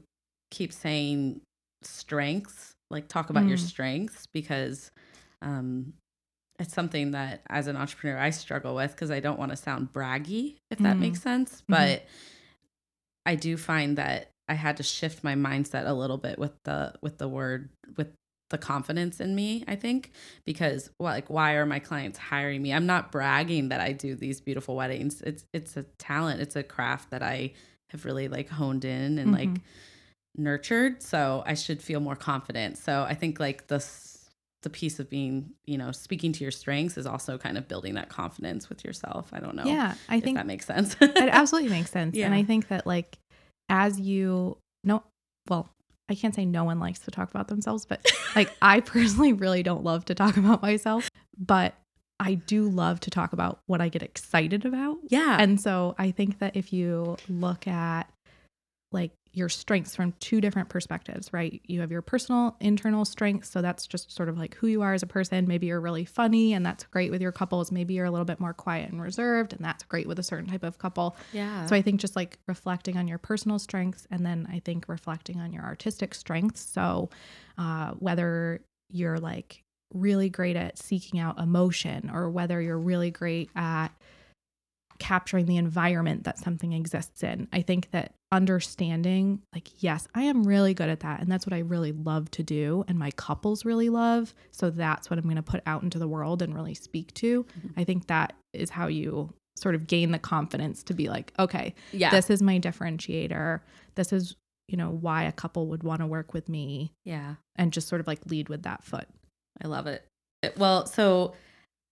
[0.51, 1.41] keep saying
[1.83, 3.67] strengths, like talk about your Mm.
[3.67, 4.91] strengths because
[5.41, 5.93] um
[6.59, 9.93] it's something that as an entrepreneur I struggle with because I don't want to sound
[9.93, 11.01] braggy if that Mm.
[11.01, 12.05] makes sense, but
[13.25, 16.93] I do find that I had to shift my mindset a little bit with the
[17.01, 18.13] with the word with
[18.49, 20.11] the confidence in me, I think,
[20.45, 22.71] because well, like why are my clients hiring me?
[22.73, 25.21] I'm not bragging that I do these beautiful weddings.
[25.21, 27.53] It's it's a talent, it's a craft that I
[27.89, 29.61] have really like honed in and like Mhm.
[30.37, 32.77] nurtured, so I should feel more confident.
[32.77, 34.13] So I think like this
[34.63, 37.93] the piece of being, you know, speaking to your strengths is also kind of building
[37.93, 39.29] that confidence with yourself.
[39.31, 40.95] I don't know Yeah, I if think that makes sense.
[40.99, 42.15] it absolutely makes sense.
[42.15, 42.25] Yeah.
[42.25, 43.17] And I think that like
[43.69, 45.03] as you no
[45.49, 45.69] well,
[46.09, 49.63] I can't say no one likes to talk about themselves, but like I personally really
[49.63, 51.73] don't love to talk about myself, but
[52.19, 54.97] I do love to talk about what I get excited about.
[55.07, 55.37] yeah.
[55.39, 58.09] And so I think that if you look at
[58.91, 61.61] like your strengths from two different perspectives, right?
[61.65, 63.49] You have your personal internal strengths.
[63.51, 65.47] So that's just sort of like who you are as a person.
[65.47, 67.71] Maybe you're really funny and that's great with your couples.
[67.71, 70.49] Maybe you're a little bit more quiet and reserved and that's great with a certain
[70.49, 71.15] type of couple.
[71.33, 71.67] Yeah.
[71.67, 75.39] So I think just like reflecting on your personal strengths and then I think reflecting
[75.39, 76.61] on your artistic strengths.
[76.61, 77.11] So
[77.59, 83.51] uh, whether you're like really great at seeking out emotion or whether you're really great
[83.55, 83.89] at
[84.99, 87.47] capturing the environment that something exists in.
[87.51, 91.21] I think that understanding, like, yes, I am really good at that.
[91.21, 92.83] And that's what I really love to do.
[92.87, 94.33] And my couples really love.
[94.51, 97.43] So that's what I'm going to put out into the world and really speak to.
[97.43, 97.79] Mm-hmm.
[97.79, 101.73] I think that is how you sort of gain the confidence to be like, okay,
[101.91, 102.11] yeah.
[102.11, 103.61] this is my differentiator.
[103.95, 104.35] This is,
[104.67, 107.35] you know, why a couple would want to work with me yeah.
[107.55, 109.07] and just sort of like lead with that foot.
[109.61, 110.05] I love it.
[110.57, 111.33] Well, so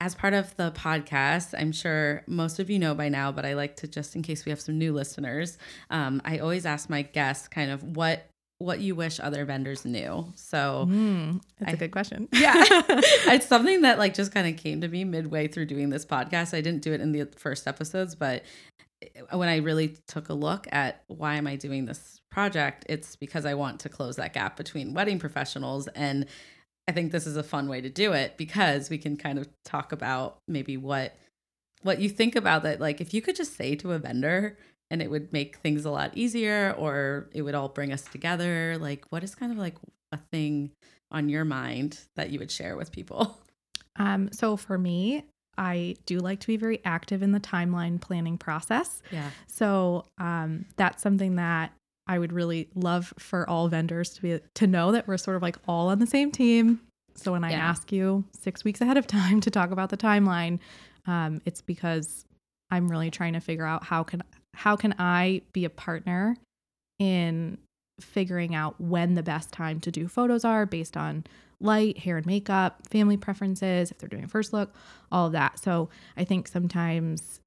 [0.02, 3.54] as part of the podcast, I'm sure most of you know by now, but I
[3.54, 5.58] like to just in case we have some new listeners,
[5.90, 8.28] um, I always ask my guests kind of what
[8.58, 10.32] what you wish other vendors knew.
[10.36, 12.30] So Mm, that's I- a good question.
[12.34, 16.06] yeah, it's something that like just kind of came to me midway through doing this
[16.06, 16.54] podcast.
[16.58, 18.44] I didn't do it in the first episodes, but
[19.32, 23.46] when I really took a look at why am I doing this project, it's because
[23.46, 26.26] I want to close that gap between wedding professionals and
[26.88, 29.48] I think this is a fun way to do it because we can kind of
[29.64, 31.16] talk about maybe what
[31.82, 32.80] what you think about that.
[32.80, 34.58] Like if you could just say to a vendor
[34.90, 38.78] and it would make things a lot easier or it would all bring us together
[38.80, 39.76] like what is kind of like
[40.12, 40.72] a thing
[41.12, 43.38] on your mind that you would share with people?
[43.98, 45.24] Um, so for me,
[45.58, 49.02] I do like to be very active in the timeline planning process.
[49.10, 49.30] yeah.
[49.48, 51.72] So um, that's something that
[52.08, 55.42] I would really love for all vendors to be to know that we're sort of
[55.42, 56.82] like all on the same team.
[57.16, 57.68] So when I Yeah.
[57.68, 60.60] ask you six weeks ahead of time to talk about the timeline,
[61.08, 62.26] um, it's because
[62.70, 64.22] I'm really trying to figure out how can
[64.54, 66.38] how can I be a partner
[67.00, 67.58] in
[68.00, 71.24] figuring out when the best time to do photos are based on
[71.62, 74.74] light, hair and makeup, family preferences, if they're doing a first look,
[75.12, 75.60] all of that.
[75.60, 77.40] So I think sometimes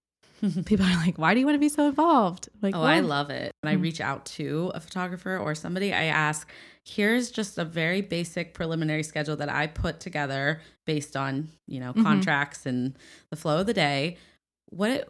[0.67, 2.49] people are like, why do you want to be so involved?
[2.63, 3.53] Like, oh i love it.
[3.61, 3.83] When i Mm.
[3.83, 6.51] reach out to a photographer or somebody i ask
[6.85, 11.93] here's just a very basic preliminary schedule that i put together based on you know
[11.93, 12.03] Mhm.
[12.03, 12.97] contracts and
[13.31, 14.17] the flow of the day.
[14.71, 15.09] What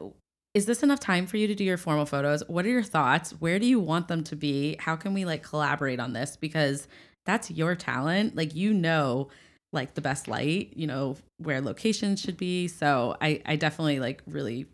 [0.54, 2.42] is this enough time for you to do your formal photos?
[2.48, 3.30] What are your thoughts?
[3.32, 4.76] Where do you want them to be?
[4.80, 6.36] How can we like collaborate on this?
[6.36, 6.88] Because
[7.26, 8.34] that's your talent.
[8.34, 9.28] Like you know
[9.72, 12.66] like the best light you know where locations should be.
[12.68, 14.66] So i i definitely like really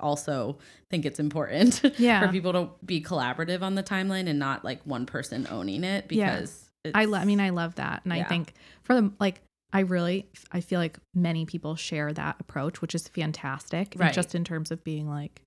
[0.00, 0.58] also
[0.90, 2.26] think it's important Yeah.
[2.26, 6.06] for people to be collaborative on the timeline and not like one person owning it
[6.10, 6.36] Yeah.
[6.36, 8.02] because I, it's- lo- I mean, I love that.
[8.04, 9.40] And I think for them, like,
[9.72, 13.94] I really, I feel like many people share that approach, which is fantastic.
[13.96, 14.12] Right.
[14.12, 15.42] just in terms of being like,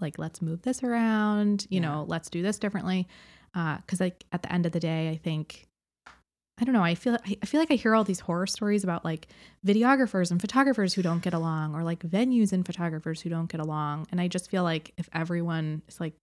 [0.00, 1.88] like, let's move this around, you Yeah.
[1.88, 3.08] know, let's do this differently.
[3.54, 5.66] Uh, cause like at the end of the day, I think,
[6.58, 6.82] I don't know.
[6.82, 9.28] I feel I feel like I hear all these horror stories about like
[9.66, 13.60] videographers and photographers who don't get along, or like venues and photographers who don't get
[13.60, 14.06] along.
[14.10, 16.14] And I just feel like if everyone is like,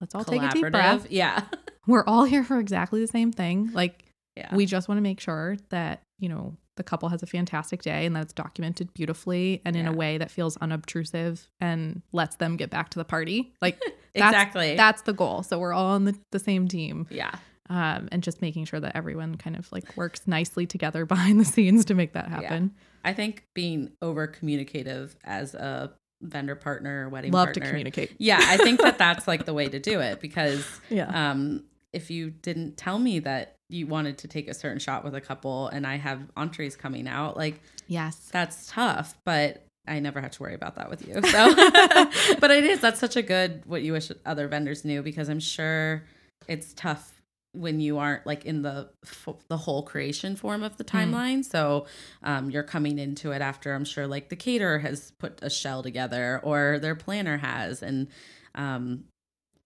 [0.00, 1.06] let's all take a deep breath.
[1.10, 1.44] yeah
[1.86, 3.70] We're all here for exactly the same thing.
[3.72, 4.04] Like
[4.36, 7.82] yeah we just want to make sure that you know the couple has a fantastic
[7.82, 9.90] day and that it's documented beautifully and in Yeah.
[9.90, 13.80] a way that feels unobtrusive and lets them get back to the party like
[14.14, 17.32] that's, exactly that's the goal so we're all on the, the same team yeah
[17.68, 21.44] um, and just making sure that everyone kind of like works nicely together behind the
[21.44, 22.74] scenes to make that happen.
[23.04, 28.12] I think being over communicative as a vendor partner or wedding love to communicate.
[28.18, 31.30] Yeah i think that that's like the way to do it because yeah.
[31.30, 35.14] um if you didn't tell me that you wanted to take a certain shot with
[35.14, 38.28] a couple and i have entrees coming out like yes.
[38.32, 41.14] that's tough, but I never have to worry about that with you.
[41.28, 41.54] So,
[42.40, 45.40] but it is that's such a good what you wish other vendors knew because I'm
[45.40, 46.04] sure
[46.46, 47.17] it's tough
[47.52, 51.44] when you aren't like in the f- the whole creation form of the timeline.
[51.44, 51.86] So,
[52.22, 55.82] um, you're coming into it after I'm sure like the caterer has put a shell
[55.82, 58.08] together or their planner has, and
[58.54, 59.04] um,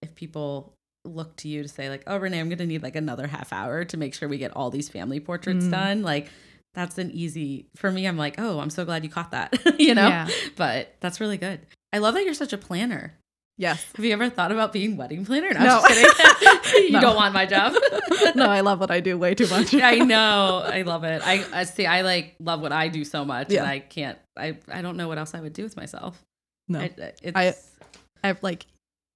[0.01, 0.73] if people
[1.05, 3.83] look to you to say like, oh Renee, I'm gonna need like another half hour
[3.85, 5.71] to make sure we get all these family portraits Mm.
[5.71, 6.29] done, like
[6.75, 9.93] that's an easy for me i'm like oh i'm so glad you caught that you
[9.93, 10.27] know Yeah.
[10.55, 11.59] but that's really good
[11.93, 13.13] i love that you're such a planner
[13.57, 15.81] yes have you ever thought about being wedding planner no, No.
[15.83, 16.83] I'm just kidding.
[16.85, 17.01] you No.
[17.01, 17.73] don't want my job
[18.35, 21.45] no i love what i do way too much i know i love it I,
[21.53, 23.59] I see i like love what i do so much Yeah.
[23.61, 26.19] and i can't i i don't know what else i would do with myself
[26.67, 28.65] no I, uh, it's I- i've like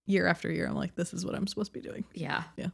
[0.06, 2.68] year after year i'm like this is what i'm supposed to be doing yeah Yeah.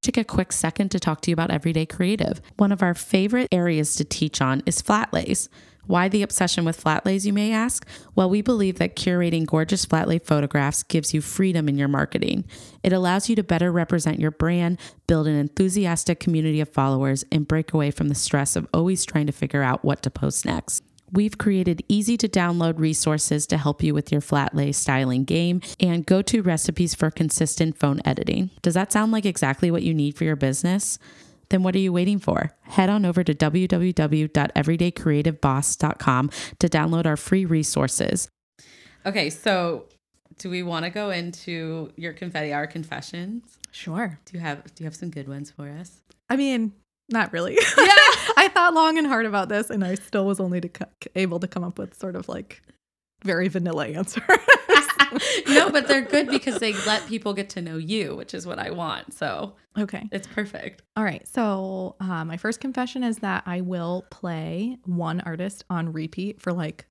[0.00, 2.40] Take a quick second to talk to you about Everyday Creative.
[2.56, 5.48] One of our favorite areas to teach on is flat lays.
[5.88, 7.86] Why the obsession with flat lays, you may ask?
[8.14, 12.44] Well, we believe that curating gorgeous flat lay photographs gives you freedom in your marketing.
[12.82, 17.48] It allows you to better represent your brand, build an enthusiastic community of followers, and
[17.48, 20.82] break away from the stress of always trying to figure out what to post next.
[21.10, 25.62] We've created easy to download resources to help you with your flat lay styling game
[25.80, 28.50] and go to recipes for consistent phone editing.
[28.60, 30.98] Does that sound like exactly what you need for your business?
[31.50, 32.50] Then what are you waiting for?
[32.62, 38.28] Head on over to www.everydaycreativeboss.com to download our free resources.
[39.06, 39.86] Okay, so
[40.38, 43.58] do we want to go into your confetti hour confessions?
[43.70, 44.18] Sure.
[44.24, 46.00] Do you have do you have some good ones for us?
[46.28, 46.72] I mean,
[47.08, 47.56] not really.
[47.78, 47.94] Yeah.
[48.36, 50.70] I thought long and hard about this, and I still was only to
[51.16, 52.62] able to come up with sort of like
[53.24, 54.22] very vanilla answers.
[55.48, 58.58] no, but they're good because they let people get to know you, which is what
[58.58, 59.14] I want.
[59.14, 60.08] So okay.
[60.12, 60.82] it's perfect.
[60.96, 61.26] All right.
[61.26, 66.52] So uh, my first confession is that I will play one artist on repeat for
[66.52, 66.86] like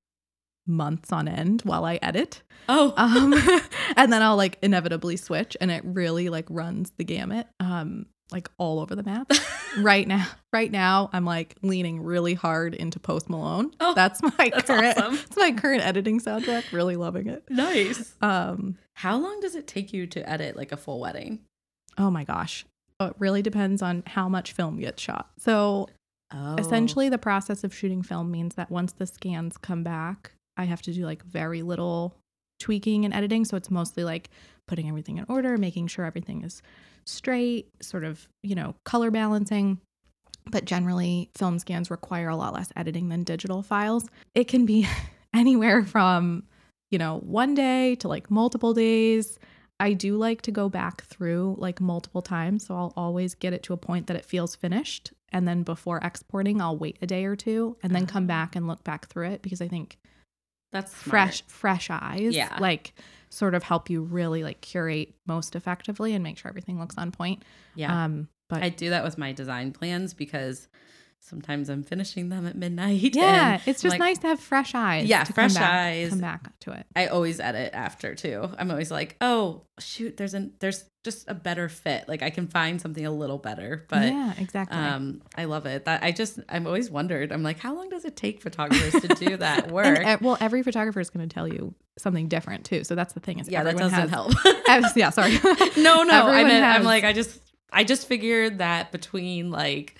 [0.66, 2.42] months on end while I edit.
[2.68, 3.34] Oh, Um,
[3.96, 7.46] and then I'll like inevitably switch, and it really like runs the gamut.
[7.58, 9.30] Um, like all over the map.
[9.78, 13.70] right now, right now, I'm like leaning really hard into Post Malone.
[13.80, 14.98] Oh, that's my that's current.
[14.98, 15.14] awesome.
[15.26, 16.70] It's my current editing soundtrack.
[16.72, 17.44] Really loving it.
[17.50, 18.14] nice.
[18.20, 21.40] Um, How long does it take you to edit like a full wedding?
[21.96, 22.64] oh my gosh.
[23.00, 25.30] It really depends on how much film gets shot.
[25.38, 25.88] So
[26.30, 30.64] Oh, essentially, the process of shooting film means that once the scans come back, I
[30.64, 32.14] have to do like very little
[32.60, 33.46] tweaking and editing.
[33.46, 34.28] So it's mostly like
[34.66, 36.60] putting everything in order, making sure everything is
[37.08, 39.80] straight, sort of, you know, color balancing.
[40.50, 44.06] But generally, film scans require a lot less editing than digital files.
[44.34, 44.86] It can be
[45.34, 46.44] anywhere from,
[46.90, 49.38] you know, one day to like multiple days.
[49.80, 52.66] I do like to go back through like multiple times.
[52.66, 55.12] So I'll always get it to a point that it feels finished.
[55.30, 58.26] And then before exporting, I'll wait a day or two and then come Ah.
[58.28, 59.98] back and look back through it because I think
[60.72, 61.04] that's smart.
[61.10, 62.56] fresh fresh eyes Yeah.
[62.58, 62.94] like
[63.30, 67.10] sort of help you really like curate most effectively and make sure everything looks on
[67.12, 67.42] point.
[67.74, 70.68] Yeah, Um but I do that with my design plans because
[71.20, 73.14] sometimes I'm finishing them at midnight.
[73.14, 75.06] yeah, it's just like, nice to have fresh eyes.
[75.06, 76.08] Yeah, to fresh come back, eyes.
[76.10, 76.86] Come back to it.
[76.96, 78.48] I always edit after too.
[78.58, 82.08] I'm always like, oh shoot, there's an there's just a better fit.
[82.08, 83.86] Like I can find something a little better.
[83.88, 84.76] But yeah, exactly.
[84.76, 85.84] um, I love it.
[85.84, 87.32] That I just I've always wondered.
[87.32, 89.98] I'm like, how long does it take photographers to do that work?
[89.98, 92.84] and, uh, well, every photographer is going to tell you something different too.
[92.84, 94.32] So that's the thing is yeah, that doesn't has, help.
[94.66, 95.32] has- yeah, sorry.
[95.76, 96.26] no, no.
[96.28, 97.40] I mean, I'm like, I just,
[97.72, 99.98] I just figured that between like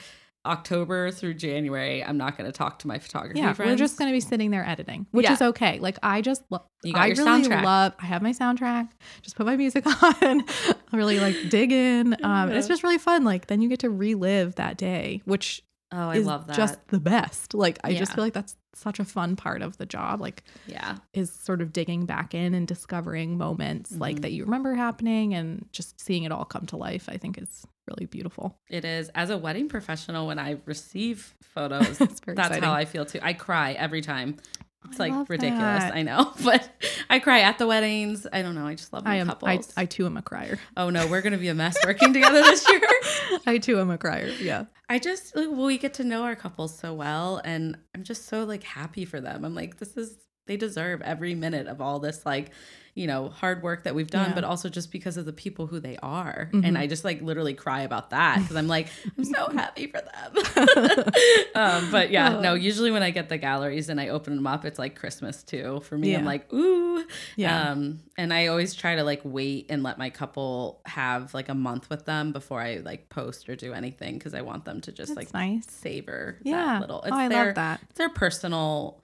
[0.49, 3.71] October through January, I'm not going to talk to my photography yeah, friends.
[3.71, 5.35] we're just going to be sitting there editing, which Yeah.
[5.35, 5.79] is okay.
[5.79, 7.65] Like I just, lo- You got I your really soundtrack.
[7.65, 7.95] love.
[8.01, 8.89] I have my soundtrack.
[9.23, 9.85] Just put my music
[10.23, 10.45] on.
[10.93, 12.15] Really like dig in.
[12.25, 13.25] Um, and it's just really fun.
[13.25, 16.57] Like then you get to relive that day, which Oh, I is love that.
[16.57, 17.55] just the best.
[17.55, 20.21] Like I just feel like that's such a fun part of the job.
[20.21, 24.23] Like yeah, is sort of digging back in and discovering moments like Mhm.
[24.23, 27.09] that you remember happening and just seeing it all come to life.
[27.09, 28.59] I think is really beautiful.
[28.69, 29.11] it is.
[29.15, 32.63] As a wedding professional, when I receive photos, that's exciting.
[32.63, 33.19] how I feel too.
[33.23, 34.37] I cry every time.
[34.85, 35.83] It's I like ridiculous.
[35.83, 35.95] that.
[35.95, 36.71] I know, but
[37.11, 38.27] I cry at the weddings.
[38.33, 38.67] I don't know.
[38.67, 39.29] I just love my I am.
[39.29, 39.73] I, couples.
[39.77, 40.59] I too am a crier.
[40.77, 42.81] oh no, we're gonna be a mess working together this year.
[43.47, 44.29] I too am a crier.
[44.41, 44.67] Yeah.
[44.89, 48.27] I just like, well, we get to know our couples so well, and I'm just
[48.27, 49.45] so like happy for them.
[49.45, 50.17] I'm like, this is
[50.47, 52.51] they deserve every minute of all this like,
[52.99, 54.35] you know, hard work that we've done, Yeah.
[54.35, 56.51] but also just because of the people who they are.
[56.53, 56.67] Mhm.
[56.67, 60.01] And I just like literally cry about that because I'm like, I'm so happy for
[60.01, 61.05] them.
[61.55, 62.55] um, but yeah, no.
[62.55, 65.81] Usually when I get the galleries and I open them up, it's like Christmas too
[65.85, 66.15] for me.
[66.17, 67.05] I'm like, ooh,
[67.37, 67.71] Yeah.
[67.71, 71.55] um, and I always try to like wait and let my couple have like a
[71.55, 74.93] month with them before I like post or do anything because I want them to
[74.93, 75.67] just That's like nice.
[75.71, 76.57] savor Yeah.
[76.57, 77.03] that little.
[77.03, 77.81] It's oh, I their, love that.
[77.91, 79.01] It's their personal.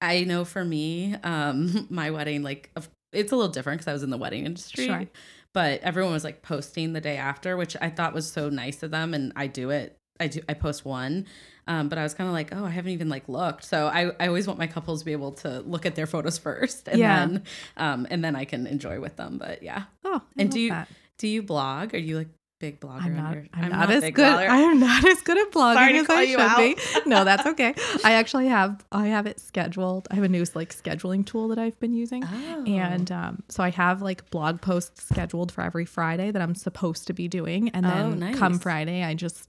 [0.00, 3.92] I know for me, um, my wedding like of- it's a little different because I
[3.92, 4.86] was in the wedding industry.
[4.86, 5.06] Sure.
[5.52, 8.90] But everyone was like posting the day after, which I thought was so nice of
[8.90, 9.98] them, and I do it.
[10.20, 10.40] I do.
[10.48, 11.26] I post one,
[11.66, 13.64] um, but I was kind of like, oh, I haven't even like looked.
[13.64, 16.38] So I, I always want my couples to be able to look at their photos
[16.46, 17.26] first, and Yeah.
[17.26, 17.42] then,
[17.76, 19.38] um, and then I can enjoy with them.
[19.38, 20.88] But yeah, Oh, I And do you- that.
[21.18, 21.94] do you blog?
[21.94, 22.28] Are you like
[22.58, 23.02] big blogger?
[23.02, 23.34] I'm not.
[23.34, 24.24] your- I'm, not, as big good.
[24.24, 24.48] blogger.
[24.48, 27.00] I am not as good at blogging Sorry as I should be.
[27.10, 27.74] No, that's okay.
[28.04, 28.84] I actually have.
[28.90, 30.08] I have it scheduled.
[30.10, 32.24] I have a new like scheduling tool that I've been using.
[32.24, 32.64] Oh.
[32.66, 37.06] And um, so I have like blog posts scheduled for every Friday that I'm supposed
[37.08, 37.68] to be doing.
[37.70, 38.58] And then Oh, come.
[38.58, 39.48] Friday, I just,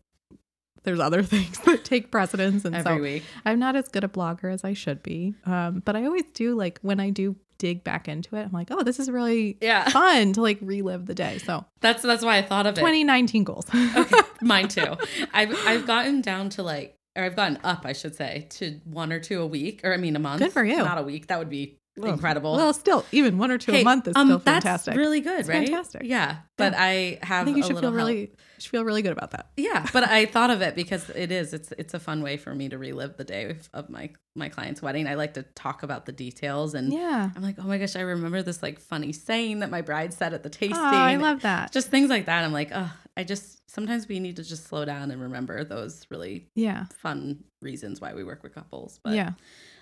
[0.83, 2.65] there's other things that take precedence.
[2.65, 3.23] And every so week.
[3.45, 5.33] I'm not as good a blogger as I should be.
[5.45, 8.67] Um, but I always do like when I do dig back into it, I'm like,
[8.69, 11.39] oh, this is really Yeah, fun to like relive the day.
[11.39, 12.81] So that's that's why I thought of it.
[12.81, 13.65] 2019 goals.
[13.73, 14.95] okay, mine too.
[15.33, 19.11] I've I've gotten down to like or I've gotten up, I should say, to one
[19.11, 20.39] or two a week, or I mean a month.
[20.41, 20.77] Good for you.
[20.77, 21.27] Not a week.
[21.27, 22.55] That would be incredible.
[22.55, 24.95] Well, still, even one or two Hey, a month is um, still that's fantastic.
[24.95, 25.67] really good, It's right?
[25.67, 26.03] fantastic.
[26.05, 26.79] Yeah, but Yeah.
[26.83, 27.41] I have.
[27.41, 29.47] I think you a should little feel really, should feel really good about that.
[29.57, 31.53] Yeah, but I thought of it because it is.
[31.53, 34.49] It's it's a fun way for me to relive the day of, of my my
[34.49, 35.07] client's wedding.
[35.07, 37.29] I like to talk about the details, and Yeah.
[37.35, 40.33] I'm like, oh my gosh, I remember this like funny saying that my bride said
[40.33, 40.77] at the tasting.
[40.77, 41.71] Oh, I love that.
[41.71, 42.43] just things like that.
[42.43, 46.07] I'm like, oh, I just sometimes we need to just slow down and remember those
[46.09, 46.85] really yeah.
[46.85, 48.99] fun reasons why we work with couples.
[49.03, 49.33] But yeah.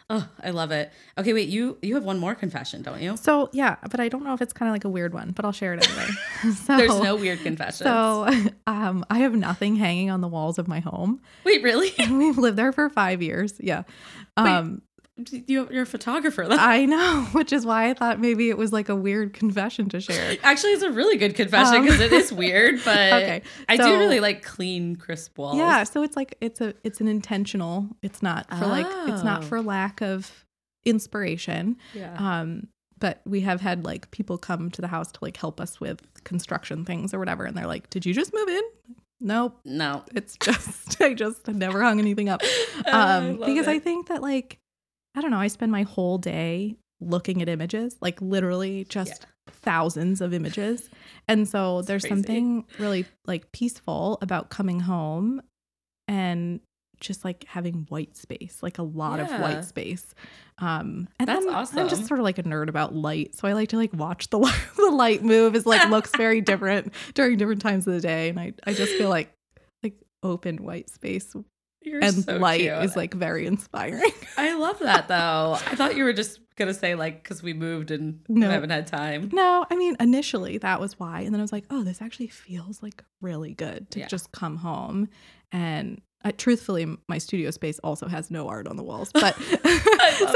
[0.10, 0.92] oh, I love it.
[1.18, 3.16] Okay, wait, you you have one more confession, don't you?
[3.16, 5.46] So yeah, but I don't know if it's kind of like a weird one, but
[5.46, 6.10] I'll share it anyway.
[6.66, 7.86] so, There's no weird confession.
[7.86, 8.28] So
[8.68, 11.22] um, I have nothing hanging on the walls of my home.
[11.46, 11.94] wait, really?
[11.98, 13.54] We've lived there for five years.
[13.62, 13.84] Yeah.
[14.36, 14.82] Um,
[15.48, 16.46] you're a photographer.
[16.50, 20.02] I know, which is why I thought maybe it was like a weird confession to
[20.02, 20.36] share.
[20.44, 23.98] Actually, it's a really good confession Um, because it is weird, but Okay, I do
[23.98, 25.58] really like clean, crisp walls.
[25.58, 27.88] Yeah, so it's like it's a it's an intentional.
[28.02, 29.48] It's not for like it's not Oh.
[29.48, 30.46] for lack of
[30.86, 31.78] inspiration.
[31.94, 32.16] yeah.
[32.18, 35.80] Um, but we have had like people come to the house to like help us
[35.82, 38.62] with construction things or whatever, and they're like, "Did you just move in?"
[39.22, 42.42] Nope, no, it's just I just never hung anything up.
[42.86, 43.72] Um, love because it.
[43.72, 44.60] I think that like
[45.16, 50.22] I don't know, I spend my whole day looking at images, like literally just thousands
[50.22, 50.90] of images.
[51.28, 52.16] And so there's crazy.
[52.16, 55.42] something really like peaceful about coming home
[56.08, 56.60] and
[57.00, 60.14] just like having white space, like a lot of white space.
[60.60, 63.36] Um and That's I'm, I'm just sort of like a nerd about light.
[63.36, 66.42] So I like to like watch the light, the light move is like looks very
[66.52, 68.30] different during different times of the day.
[68.30, 69.34] And I, I just feel like
[69.84, 71.36] like open white space
[71.86, 72.74] You're and so light cute.
[72.84, 74.12] is like very inspiring.
[74.38, 75.58] I love that though.
[75.68, 78.50] I thought you were just gonna say like because we moved and No.
[78.50, 79.30] haven't had time.
[79.34, 82.28] no, I mean initially that was why, and then I was like, oh, this actually
[82.28, 84.08] feels like really good to Yeah.
[84.08, 85.10] just come home
[85.52, 86.02] and.
[86.26, 89.54] Uh, truthfully, my studio space also has no art on the walls, but so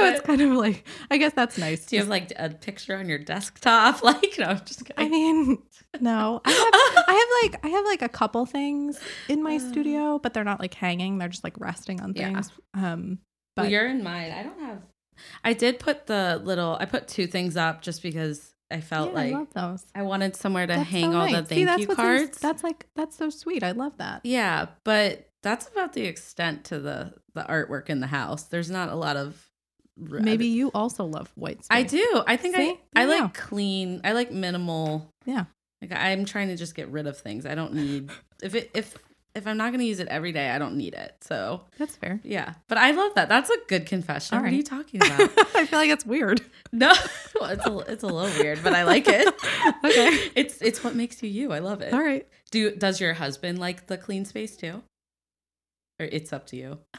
[0.06, 0.24] it's it.
[0.24, 1.88] kind of like I guess that's nice.
[1.88, 4.02] Do you have like a picture on your desktop?
[4.04, 5.06] Like no, I'm just kidding.
[5.06, 5.58] I mean,
[6.00, 10.20] no, I have, I have like I have like a couple things in my studio,
[10.20, 12.14] but they're not like hanging; they're just like resting on Uh.
[12.16, 12.26] Yeah.
[12.34, 12.52] things.
[12.76, 13.20] Um,
[13.58, 14.32] well, but you're in mine.
[14.32, 14.82] I don't have.
[15.44, 16.78] I did put the little.
[16.80, 19.86] I put two things up just because I felt yeah, like I those.
[19.96, 22.38] I wanted somewhere to That's hang so all the thank See, you cards.
[22.38, 23.64] that's like that's so sweet.
[23.64, 24.22] I love that.
[24.24, 28.44] yeah, but that's about the extent to the the artwork in the house.
[28.44, 29.50] There's not a lot of.
[30.12, 31.68] r- uh, Maybe you also love white space.
[31.78, 32.24] I do.
[32.28, 32.80] I think See?
[32.96, 34.02] I I like clean.
[34.04, 35.14] I like minimal.
[35.26, 35.46] Yeah.
[35.82, 37.46] Like I'm trying to just get rid of things.
[37.46, 38.10] I don't need
[38.44, 38.98] if it if
[39.36, 41.16] if I'm not going to use it every day, I don't need it.
[41.22, 42.20] So That's fair.
[42.24, 43.30] yeah, but I love that.
[43.30, 44.36] That's a good confession.
[44.38, 45.30] All What are you talking about?
[45.56, 46.42] I feel like it's weird.
[46.74, 46.92] no,
[47.40, 49.34] well, it's a it's a little weird, but I like it.
[49.86, 50.32] Okay.
[50.36, 51.54] It's it's what makes you you.
[51.54, 51.94] I love it.
[51.94, 52.28] All right.
[52.52, 54.82] Do does your husband like the clean space too?
[56.00, 56.80] Or it's up to you.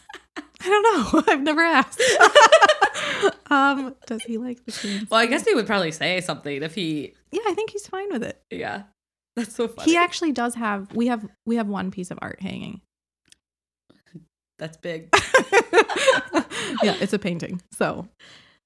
[0.62, 0.82] I don't
[1.14, 1.22] know.
[1.32, 2.02] I've never asked.
[3.50, 5.06] um, does he like the clean?
[5.10, 7.14] Well, I guess he would probably say something if he.
[7.32, 8.42] Yeah, I think he's fine with it.
[8.50, 8.82] Yeah,
[9.36, 9.90] that's so funny.
[9.90, 10.94] He actually does have.
[10.94, 11.26] We have.
[11.46, 12.82] We have one piece of art hanging.
[14.58, 15.08] that's big.
[16.82, 18.06] yeah, it's a painting, so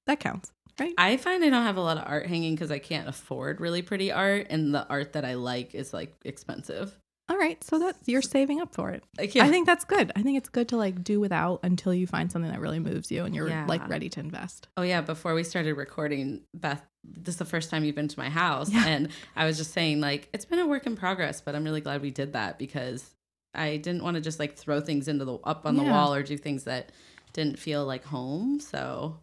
[0.07, 0.95] that counts, right?
[0.99, 3.82] I find I don't have a lot of art hanging because I can't afford really
[3.82, 6.97] pretty art, and the art that I like is like expensive.
[7.31, 9.03] All right, so that you're saving up for it.
[9.16, 10.12] Like, I think that's good.
[10.14, 13.11] I think it's good to like do without until you find something that really moves
[13.11, 13.64] you and you're Yeah.
[13.66, 14.68] like ready to invest.
[14.77, 18.18] Oh yeah, before we started recording, Beth, this is the first time you've been to
[18.18, 18.85] my house, Yeah.
[18.87, 21.81] and I was just saying like it's been a work in progress, but I'm really
[21.81, 23.11] glad we did that because
[23.55, 26.22] I didn't want to just like throw things into the up on the wall or
[26.22, 26.93] do things that
[27.33, 28.61] didn't feel like home.
[28.61, 29.16] So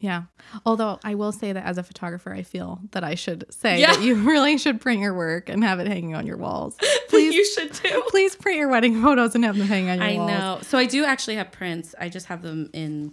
[0.00, 0.22] Yeah.
[0.64, 3.92] Although I will say that as a photographer, I feel that I should say Yeah.
[3.92, 6.76] that you really should print your work and have it hanging on your walls.
[7.08, 8.02] Please, you should too.
[8.08, 10.30] please print your wedding photos and have them hanging on your I walls.
[10.30, 10.58] I know.
[10.62, 11.94] So I do actually have prints.
[12.00, 13.12] I just have them in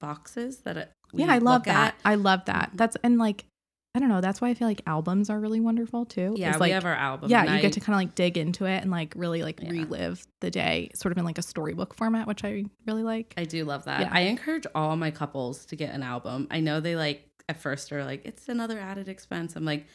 [0.00, 1.88] boxes that Yeah, I love that.
[1.88, 1.94] at.
[2.04, 2.68] I love that.
[2.68, 2.76] Mm-hmm.
[2.76, 3.44] That's and like
[3.94, 4.22] I don't know.
[4.22, 6.34] That's why I feel like albums are really wonderful too.
[6.36, 7.30] Yeah, It's we like, have our album.
[7.30, 9.60] yeah, and you get to kind of like dig into it and like really like
[9.60, 9.70] Yeah.
[9.70, 13.34] relive the day, sort of in like a storybook format, which I really like.
[13.36, 14.00] I do love that.
[14.00, 14.08] Yeah.
[14.10, 16.48] I encourage all my couples to get an album.
[16.50, 19.56] I know they like at first are like, it's another added expense.
[19.56, 19.86] I'm like,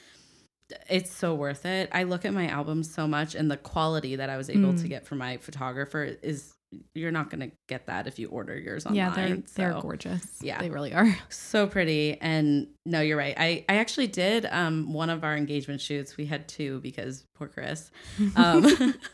[0.90, 1.90] it's so worth it.
[1.92, 4.84] I look at my albums so much and the quality that I was able to
[4.84, 4.90] Mm.
[4.90, 6.54] get from my photographer is
[6.94, 8.96] you're not gonna get that if you order yours online.
[8.98, 10.38] yeah, they're they're gorgeous.
[10.42, 10.60] yeah.
[10.60, 11.08] they really are.
[11.30, 15.80] so pretty and no you're right i i actually did um one of our engagement
[15.80, 17.90] shoots we had two because poor chris
[18.36, 18.66] um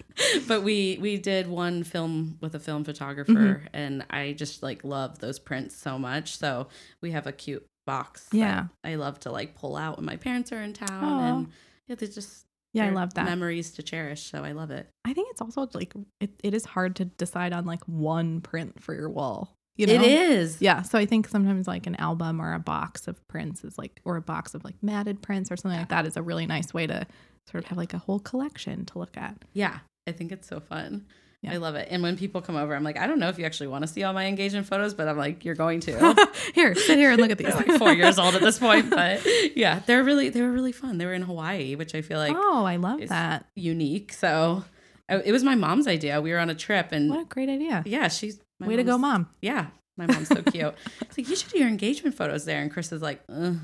[0.48, 3.66] but we we did one film with a film photographer Mm-hmm.
[3.74, 6.68] and i just like love those prints so much so
[7.02, 8.66] we have a cute box that Yeah.
[8.84, 11.38] i love to like pull out when my parents are in town Aw.
[11.38, 11.48] and
[11.88, 13.26] yeah they just Yeah, I love that.
[13.26, 14.32] Memories to cherish.
[14.32, 14.90] So I love it.
[15.06, 18.82] I think it's also like it, it is hard to decide on like one print
[18.82, 19.56] for your wall.
[19.76, 19.94] You know?
[19.94, 20.62] It is.
[20.62, 20.82] Yeah.
[20.84, 24.18] So I think sometimes like an album or a box of prints is like, or
[24.18, 26.86] a box of like matted prints or something like that is a really nice way
[26.86, 27.08] to
[27.50, 29.36] sort of have like a whole collection to look at.
[29.54, 29.80] Yeah.
[30.06, 31.06] I think it's so fun.
[31.44, 31.54] Yeah.
[31.54, 31.90] I love it.
[31.92, 33.88] And when people come over, I'm like, I don't know if you actually want to
[33.88, 36.30] see all my engagement photos, but I'm like, you're going to.
[36.56, 37.54] here, sit here and look at these.
[37.54, 39.22] Like four years old at this point, but
[39.56, 40.98] yeah, they're really they were really fun.
[40.98, 43.46] They were in Hawaii, which I feel like oh, I love is that.
[43.56, 44.14] unique.
[44.14, 44.64] So
[45.10, 46.22] it was my mom's idea.
[46.22, 47.84] We were on a trip, and What a great idea.
[47.86, 49.30] yeah, she's my Way to go, mom.
[49.42, 49.68] Yeah,
[49.98, 50.74] my mom's so cute.
[51.02, 53.58] It's like you should do your engagement photos there, and Chris is like, Ugh,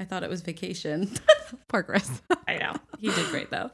[0.00, 1.10] I thought it was vacation.
[1.68, 2.22] Poor Chris.
[2.48, 2.72] I know.
[2.98, 3.70] He did great though.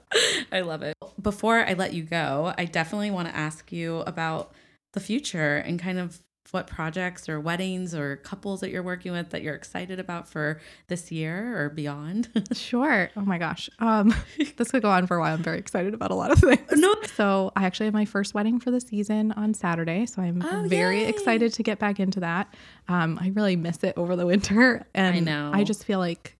[0.50, 0.96] I love it.
[1.22, 4.52] Before I let you go, I definitely want to ask you about
[4.92, 6.20] the future and kind of
[6.52, 10.60] what projects or weddings or couples that you're working with that you're excited about for
[10.88, 12.28] this year or beyond.
[12.56, 13.10] Sure.
[13.16, 13.68] Oh my gosh.
[13.80, 14.14] Um,
[14.56, 15.34] this could go on for a while.
[15.34, 16.60] I'm very excited about a lot of things.
[16.72, 16.94] No.
[17.14, 20.06] So I actually have my first wedding for the season on Saturday.
[20.06, 21.08] So I'm Oh, very yay.
[21.08, 22.52] excited to get back into that.
[22.88, 24.86] Um, I really miss it over the winter.
[24.94, 25.50] And know.
[25.52, 26.36] I just feel like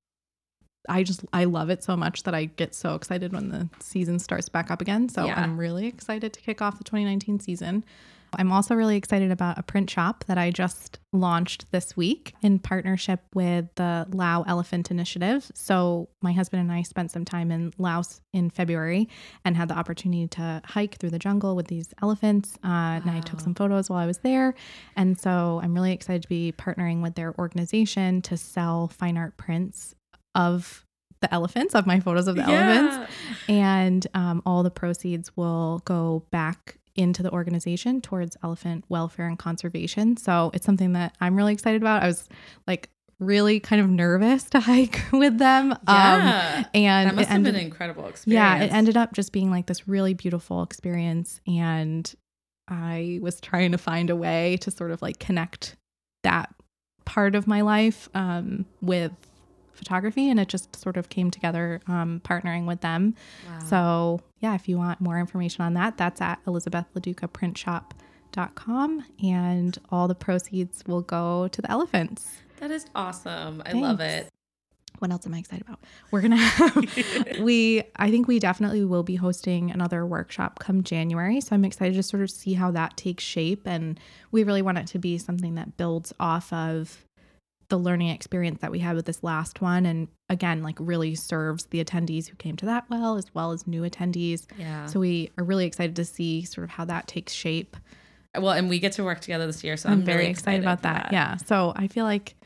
[0.89, 4.19] I just I love it so much that I get so excited when the season
[4.21, 5.09] starts back up again.
[5.09, 5.41] So Yeah.
[5.41, 7.85] I'm really excited to kick off the 2019 season.
[8.35, 12.59] I'm also really excited about a print shop that I just launched this week in
[12.59, 15.51] partnership with the Lao Elephant Initiative.
[15.55, 19.09] So, my husband and I spent some time in Laos in February
[19.45, 22.59] and had the opportunity to hike through the jungle with these elephants.
[22.65, 24.55] Uh, And I took some photos while I was there.
[24.97, 29.37] And so, I'm really excited to be partnering with their organization to sell fine art
[29.37, 29.95] prints
[30.35, 30.85] of
[31.23, 33.11] the elephants, of my photos of the elephants
[33.49, 39.39] and um, all the proceeds will go back into the organization towards elephant welfare and
[39.39, 40.17] conservation.
[40.17, 42.03] So it's something that I'm really excited about.
[42.03, 42.29] I was
[42.67, 45.75] like really kind of nervous to hike with them.
[45.89, 46.55] Yeah.
[46.59, 48.35] Um, and that must it have been ended, an incredible experience.
[48.35, 51.41] yeah, it ended up just being like this really beautiful experience.
[51.47, 52.13] And
[52.69, 55.77] I was trying to find a way to sort of like connect
[56.23, 56.53] that
[57.05, 59.13] part of my life um, with
[59.77, 60.31] photography.
[60.31, 63.15] And it just sort of came together um, partnering with them.
[63.49, 63.59] Wow.
[63.67, 70.15] So, yeah, if you want more information on that, that's at elizabethladucaprintshop.com and all the
[70.15, 72.39] proceeds will go to the elephants.
[72.59, 73.63] that is awesome.
[73.65, 74.29] I love it.
[74.99, 75.81] What else am I excited about?
[76.11, 80.83] We're going to have, we, I think we definitely will be hosting another workshop come
[80.83, 81.41] January.
[81.41, 83.67] So I'm excited to sort of see how that takes shape.
[83.67, 83.99] And
[84.31, 87.05] we really want it to be something that builds off of
[87.69, 89.87] the learning experience that we had with this last one.
[89.87, 93.67] And again, like really serves the attendees who came to that well, as well as
[93.67, 94.47] new attendees.
[94.59, 94.87] Yeah.
[94.87, 97.77] So we are really excited to see sort of how that takes shape.
[98.37, 100.63] well, and we get to work together this year, so I'm, I'm, very really excited,
[100.63, 101.09] about for that.
[101.13, 101.37] Yeah.
[101.37, 102.37] So I feel like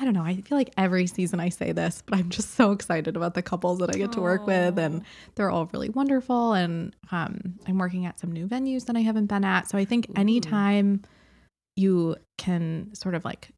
[0.00, 0.24] I don't know.
[0.24, 3.42] I feel like every season I say this, but I'm just so excited about the
[3.42, 5.02] couples that I get to work with, and
[5.34, 6.54] they're all really wonderful.
[6.54, 9.68] And um, I'm working at some new venues that I haven't been at.
[9.68, 11.02] So I think anytime
[11.76, 13.50] you can sort of like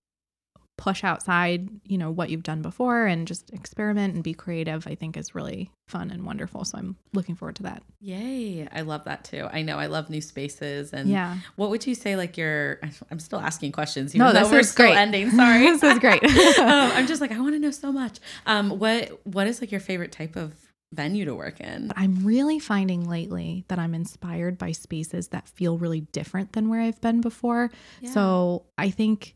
[0.76, 4.94] push outside, you know, what you've done before and just experiment and be creative, I
[4.96, 6.64] think is really fun and wonderful.
[6.64, 7.82] So I'm looking forward to that.
[8.00, 8.66] Yay.
[8.72, 9.46] I love that too.
[9.52, 11.36] I know I love new spaces and Yeah.
[11.56, 14.58] what would you say like your I'm still asking questions No, even though this we're
[14.60, 14.96] is still great.
[14.96, 15.30] ending.
[15.30, 15.64] Sorry.
[15.70, 16.24] This is great.
[16.58, 18.18] um, I'm just like I want to know so much.
[18.46, 20.54] Um what what is like your favorite type of
[20.92, 21.92] venue to work in?
[21.96, 26.80] I'm really finding lately that I'm inspired by spaces that feel really different than where
[26.80, 27.70] I've been before.
[28.12, 29.34] So I think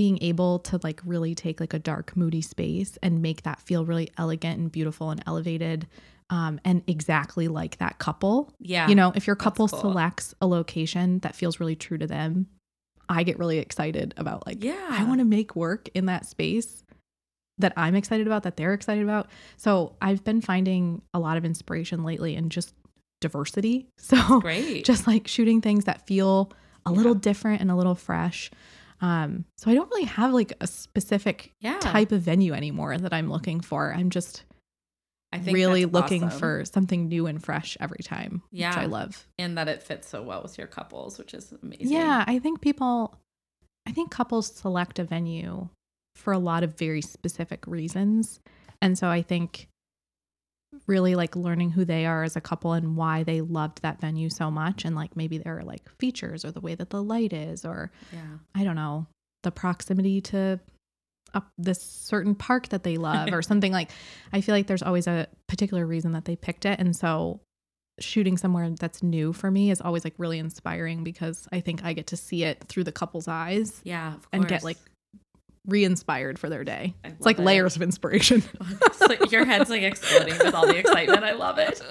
[0.00, 3.84] being able to like really take like a dark, moody space and make that feel
[3.84, 5.86] really elegant and beautiful and elevated.
[6.30, 8.50] Um, and exactly like that couple.
[8.60, 8.88] yeah.
[8.88, 9.78] You know, if your couple cool.
[9.78, 12.46] selects a location that feels really true to them,
[13.10, 14.86] I get really excited about like, Yeah.
[14.88, 16.82] I want to make work in that space
[17.58, 19.28] that I'm excited about, that they're excited about.
[19.58, 22.72] So I've been finding a lot of inspiration lately in just
[23.20, 23.86] diversity.
[23.98, 24.86] So great.
[24.86, 26.52] just like shooting things that feel
[26.86, 28.50] a little different and a little fresh.
[29.00, 31.78] Um, so I don't really have like a specific yeah.
[31.78, 33.94] type of venue anymore that I'm looking for.
[33.94, 34.44] I'm just
[35.32, 36.38] I think really looking awesome.
[36.38, 38.70] for something new and fresh every time, Yeah.
[38.70, 39.26] which I love.
[39.38, 41.88] and that it fits so well with your couples, which is amazing.
[41.88, 43.16] Yeah, I think people,
[43.86, 45.68] I think couples select a venue
[46.16, 48.40] for a lot of very specific reasons.
[48.82, 49.68] And so I think
[50.86, 54.30] really like learning who they are as a couple and why they loved that venue
[54.30, 54.84] so much.
[54.84, 57.90] And like maybe there are like features or the way that the light is, or
[58.12, 58.38] Yeah.
[58.54, 59.06] I don't know,
[59.42, 60.60] the proximity to
[61.32, 63.90] up this certain park that they love or something like
[64.32, 66.78] I feel like there's always a particular reason that they picked it.
[66.80, 67.40] And so
[68.00, 71.92] shooting somewhere that's new for me is always like really inspiring because I think I
[71.92, 74.14] get to see it through the couple's eyes Yeah.
[74.14, 74.78] Of and get like
[75.66, 76.94] re-inspired for their day.
[77.04, 77.42] It's like it.
[77.42, 78.42] layers of inspiration.
[79.08, 81.24] Like your head's like exploding with all the excitement.
[81.24, 81.82] I love it.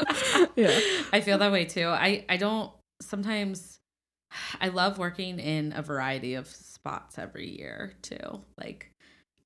[0.56, 0.80] Yeah.
[1.12, 1.88] I feel that way too.
[1.88, 3.78] I I don't sometimes
[4.62, 8.42] I love working in a variety of spots every year too.
[8.58, 8.92] Like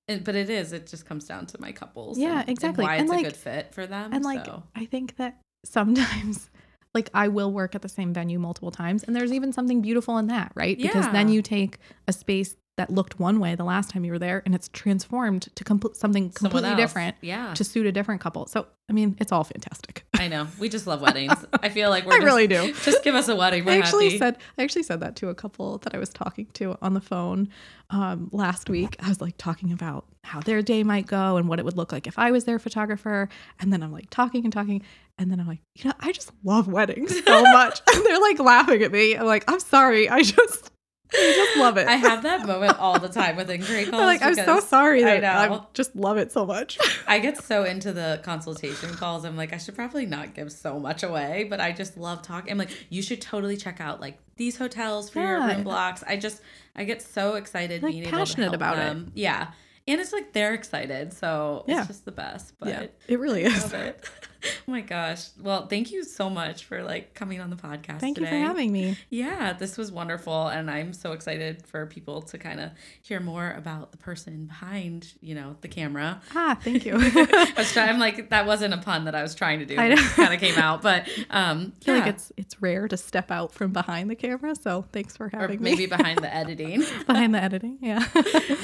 [0.07, 2.19] and, but it is it just comes down to my couples.
[2.19, 2.83] Yeah, and- exactly.
[2.85, 4.13] And why And, it's like- a good fit for them.
[4.13, 4.61] And like so.
[4.75, 6.51] I think that sometimes
[6.93, 10.19] like I will work at the same venue multiple times and there's even something beautiful
[10.19, 10.77] in that, right?
[10.77, 14.17] Because then you take a space that looked one way the last time you were
[14.19, 17.53] there and it's transformed to complete something completely different Yeah.
[17.53, 18.47] to suit a different couple.
[18.47, 20.05] So, I mean, it's all fantastic.
[20.19, 20.47] I know.
[20.59, 21.33] We just love weddings.
[21.61, 22.73] I feel like we're I just, really do.
[22.83, 23.63] Just give us a wedding.
[23.63, 24.17] We're I actually happy.
[24.17, 27.01] said I actually said that to a couple that I was talking to on the
[27.01, 27.49] phone
[27.91, 28.95] um, last week.
[28.99, 31.91] I was like talking about how their day might go and what it would look
[31.91, 33.29] like if I was their photographer.
[33.59, 34.81] And then I'm like talking and talking,
[35.19, 37.81] and then I'm like, you know, I just love weddings so much.
[37.93, 39.15] and they're like laughing at me.
[39.15, 40.71] I'm like, I'm sorry, I just,
[41.11, 41.87] I just love it.
[41.87, 44.01] I have that moment all the time with inquiry calls.
[44.01, 45.67] I'm like, I'm so sorry I that I, know.
[45.73, 46.79] just love it so much.
[47.07, 49.23] I get so into the consultation calls.
[49.23, 52.51] I'm like, I should probably not give so much away, but I just love talking.
[52.51, 55.53] I'm like, you should totally check out like these hotels for your Yeah.
[55.53, 56.03] room blocks.
[56.07, 56.41] I just,
[56.75, 58.81] I get so excited Like, being able to passionate about it.
[58.81, 59.11] them.
[59.13, 59.51] Yeah.
[59.87, 61.13] And it's like they're excited.
[61.13, 61.79] So Yeah.
[61.79, 62.53] it's just the best.
[62.57, 63.71] But yeah, it really I is.
[63.73, 64.09] it.
[64.45, 65.27] oh my gosh.
[65.41, 67.99] Well, thank you so much for like coming on the podcast.
[67.99, 68.97] Thank you for having me.
[69.09, 70.47] Yeah, this was wonderful.
[70.47, 72.71] And I'm so excited for people to kind of
[73.01, 76.21] hear more about the person behind, you know, the camera.
[76.35, 76.93] Ah, thank you.
[76.97, 79.75] I was trying, I'm like, that wasn't a pun that I was trying to do.
[79.77, 80.01] I It know.
[80.15, 80.81] kind of came out.
[80.81, 82.01] But um, I feel yeah.
[82.05, 85.29] like it's it's rare to step out from behind the camera, so thanks for or
[85.29, 85.71] having maybe me.
[85.71, 86.83] Maybe behind the editing.
[87.07, 87.77] behind the editing.
[87.81, 88.05] Yeah.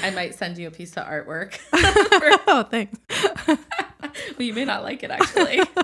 [0.02, 1.58] I might send you a piece of artwork.
[2.46, 2.98] oh, thanks.
[4.38, 5.60] well, you may not like it actually.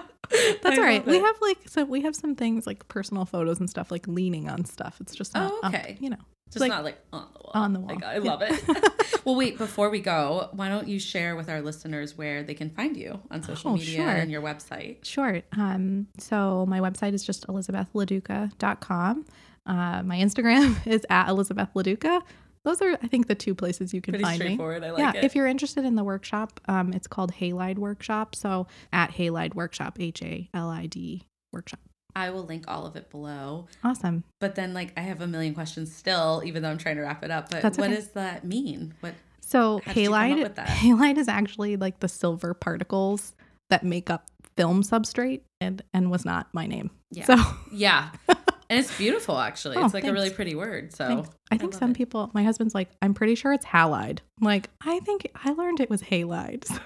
[0.62, 1.06] That's I all right.
[1.06, 4.48] We have like so we have some things like personal photos and stuff like leaning
[4.48, 4.96] on stuff.
[5.00, 5.96] It's just not Oh, up, okay.
[6.00, 6.16] you know.
[6.50, 7.50] Just like- not like on the wall.
[7.54, 7.94] on the wall.
[7.94, 8.20] Like, I Yeah.
[8.32, 9.20] love it.
[9.24, 12.70] well, wait, before we go, why don't you share with our listeners where they can
[12.70, 14.08] find you on social Oh, media sure.
[14.08, 15.04] and your website?
[15.04, 15.42] Sure.
[15.56, 19.24] Um, so my website is just elizabethladuca.com.
[19.66, 22.22] Uh, my Instagram is at Elizabeth LaDuca.
[22.66, 24.44] Those are, I think, the two places you can Pretty find me.
[24.46, 24.82] straightforward.
[24.82, 25.22] I like yeah, it.
[25.24, 28.34] if you're interested in the workshop, um, it's called Halide Workshop.
[28.34, 31.78] So at Halide Workshop, H A L I D Workshop.
[32.16, 33.68] I will link all of it below.
[33.84, 34.24] Awesome.
[34.40, 37.22] But then, like, I have a million questions still, even though I'm trying to wrap
[37.22, 37.50] it up.
[37.50, 37.94] But That's what okay.
[37.94, 38.94] does that mean?
[38.98, 39.14] What?
[39.40, 43.36] So How did you come up halide, halide is actually like the silver particles
[43.70, 46.90] that make up film substrate, and and was not my name.
[47.12, 47.26] Yeah.
[47.26, 47.36] So
[47.70, 48.10] Yeah.
[48.68, 49.76] and it's beautiful, actually.
[49.76, 50.92] Oh, it's like a really pretty word.
[50.94, 51.30] So thanks.
[51.50, 51.96] I think love some it.
[51.96, 52.30] people.
[52.34, 54.18] My husband's like, I'm pretty sure it's halide.
[54.40, 56.64] I'm like, I think I learned it was halide.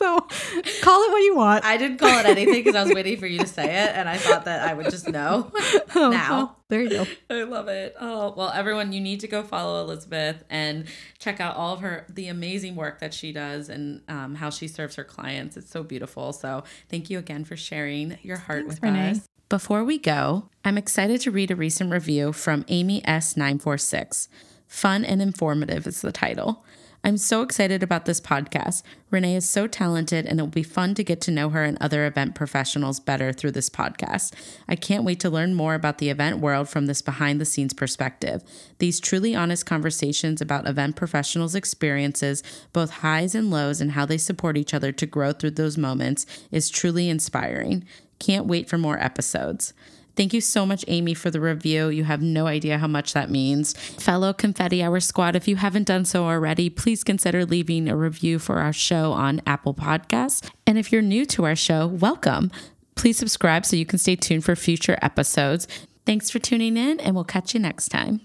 [0.00, 1.62] So, so call it what you want.
[1.62, 4.08] I didn't call it anything because I was waiting for you to say it, and
[4.08, 5.52] I thought that I would just know.
[5.94, 6.30] Oh, now.
[6.30, 7.06] well, there you go.
[7.28, 7.94] I love it.
[8.00, 10.86] Oh, well, everyone, you need to go follow Elizabeth and
[11.18, 14.68] check out all of her, the amazing work that she does and um, how she
[14.68, 15.58] serves her clients.
[15.58, 16.32] It's so beautiful.
[16.32, 19.10] So thank you again for sharing your heart Thanks, with Renee.
[19.10, 19.28] us.
[19.50, 24.28] Before we go, I'm excited to read a recent review from Amy S946.
[24.68, 26.64] Fun and informative is the title.
[27.02, 28.84] I'm so excited about this podcast.
[29.10, 31.76] Renee is so talented, and it will be fun to get to know her and
[31.80, 34.34] other event professionals better through this podcast.
[34.68, 37.74] I can't wait to learn more about the event world from this behind the scenes
[37.74, 38.44] perspective.
[38.78, 44.18] These truly honest conversations about event professionals' experiences, both highs and lows, and how they
[44.18, 47.84] support each other to grow through those moments, is truly inspiring.
[48.20, 49.74] Can't wait for more episodes.
[50.16, 51.88] Thank you so much, Amy, for the review.
[51.88, 53.72] You have no idea how much that means.
[53.72, 58.38] Fellow Confetti Hour Squad, if you haven't done so already, please consider leaving a review
[58.38, 60.48] for our show on Apple Podcasts.
[60.66, 62.50] And if you're new to our show, welcome.
[62.96, 65.66] Please subscribe so you can stay tuned for future episodes.
[66.04, 68.20] Thanks for tuning in, and we'll catch you next time.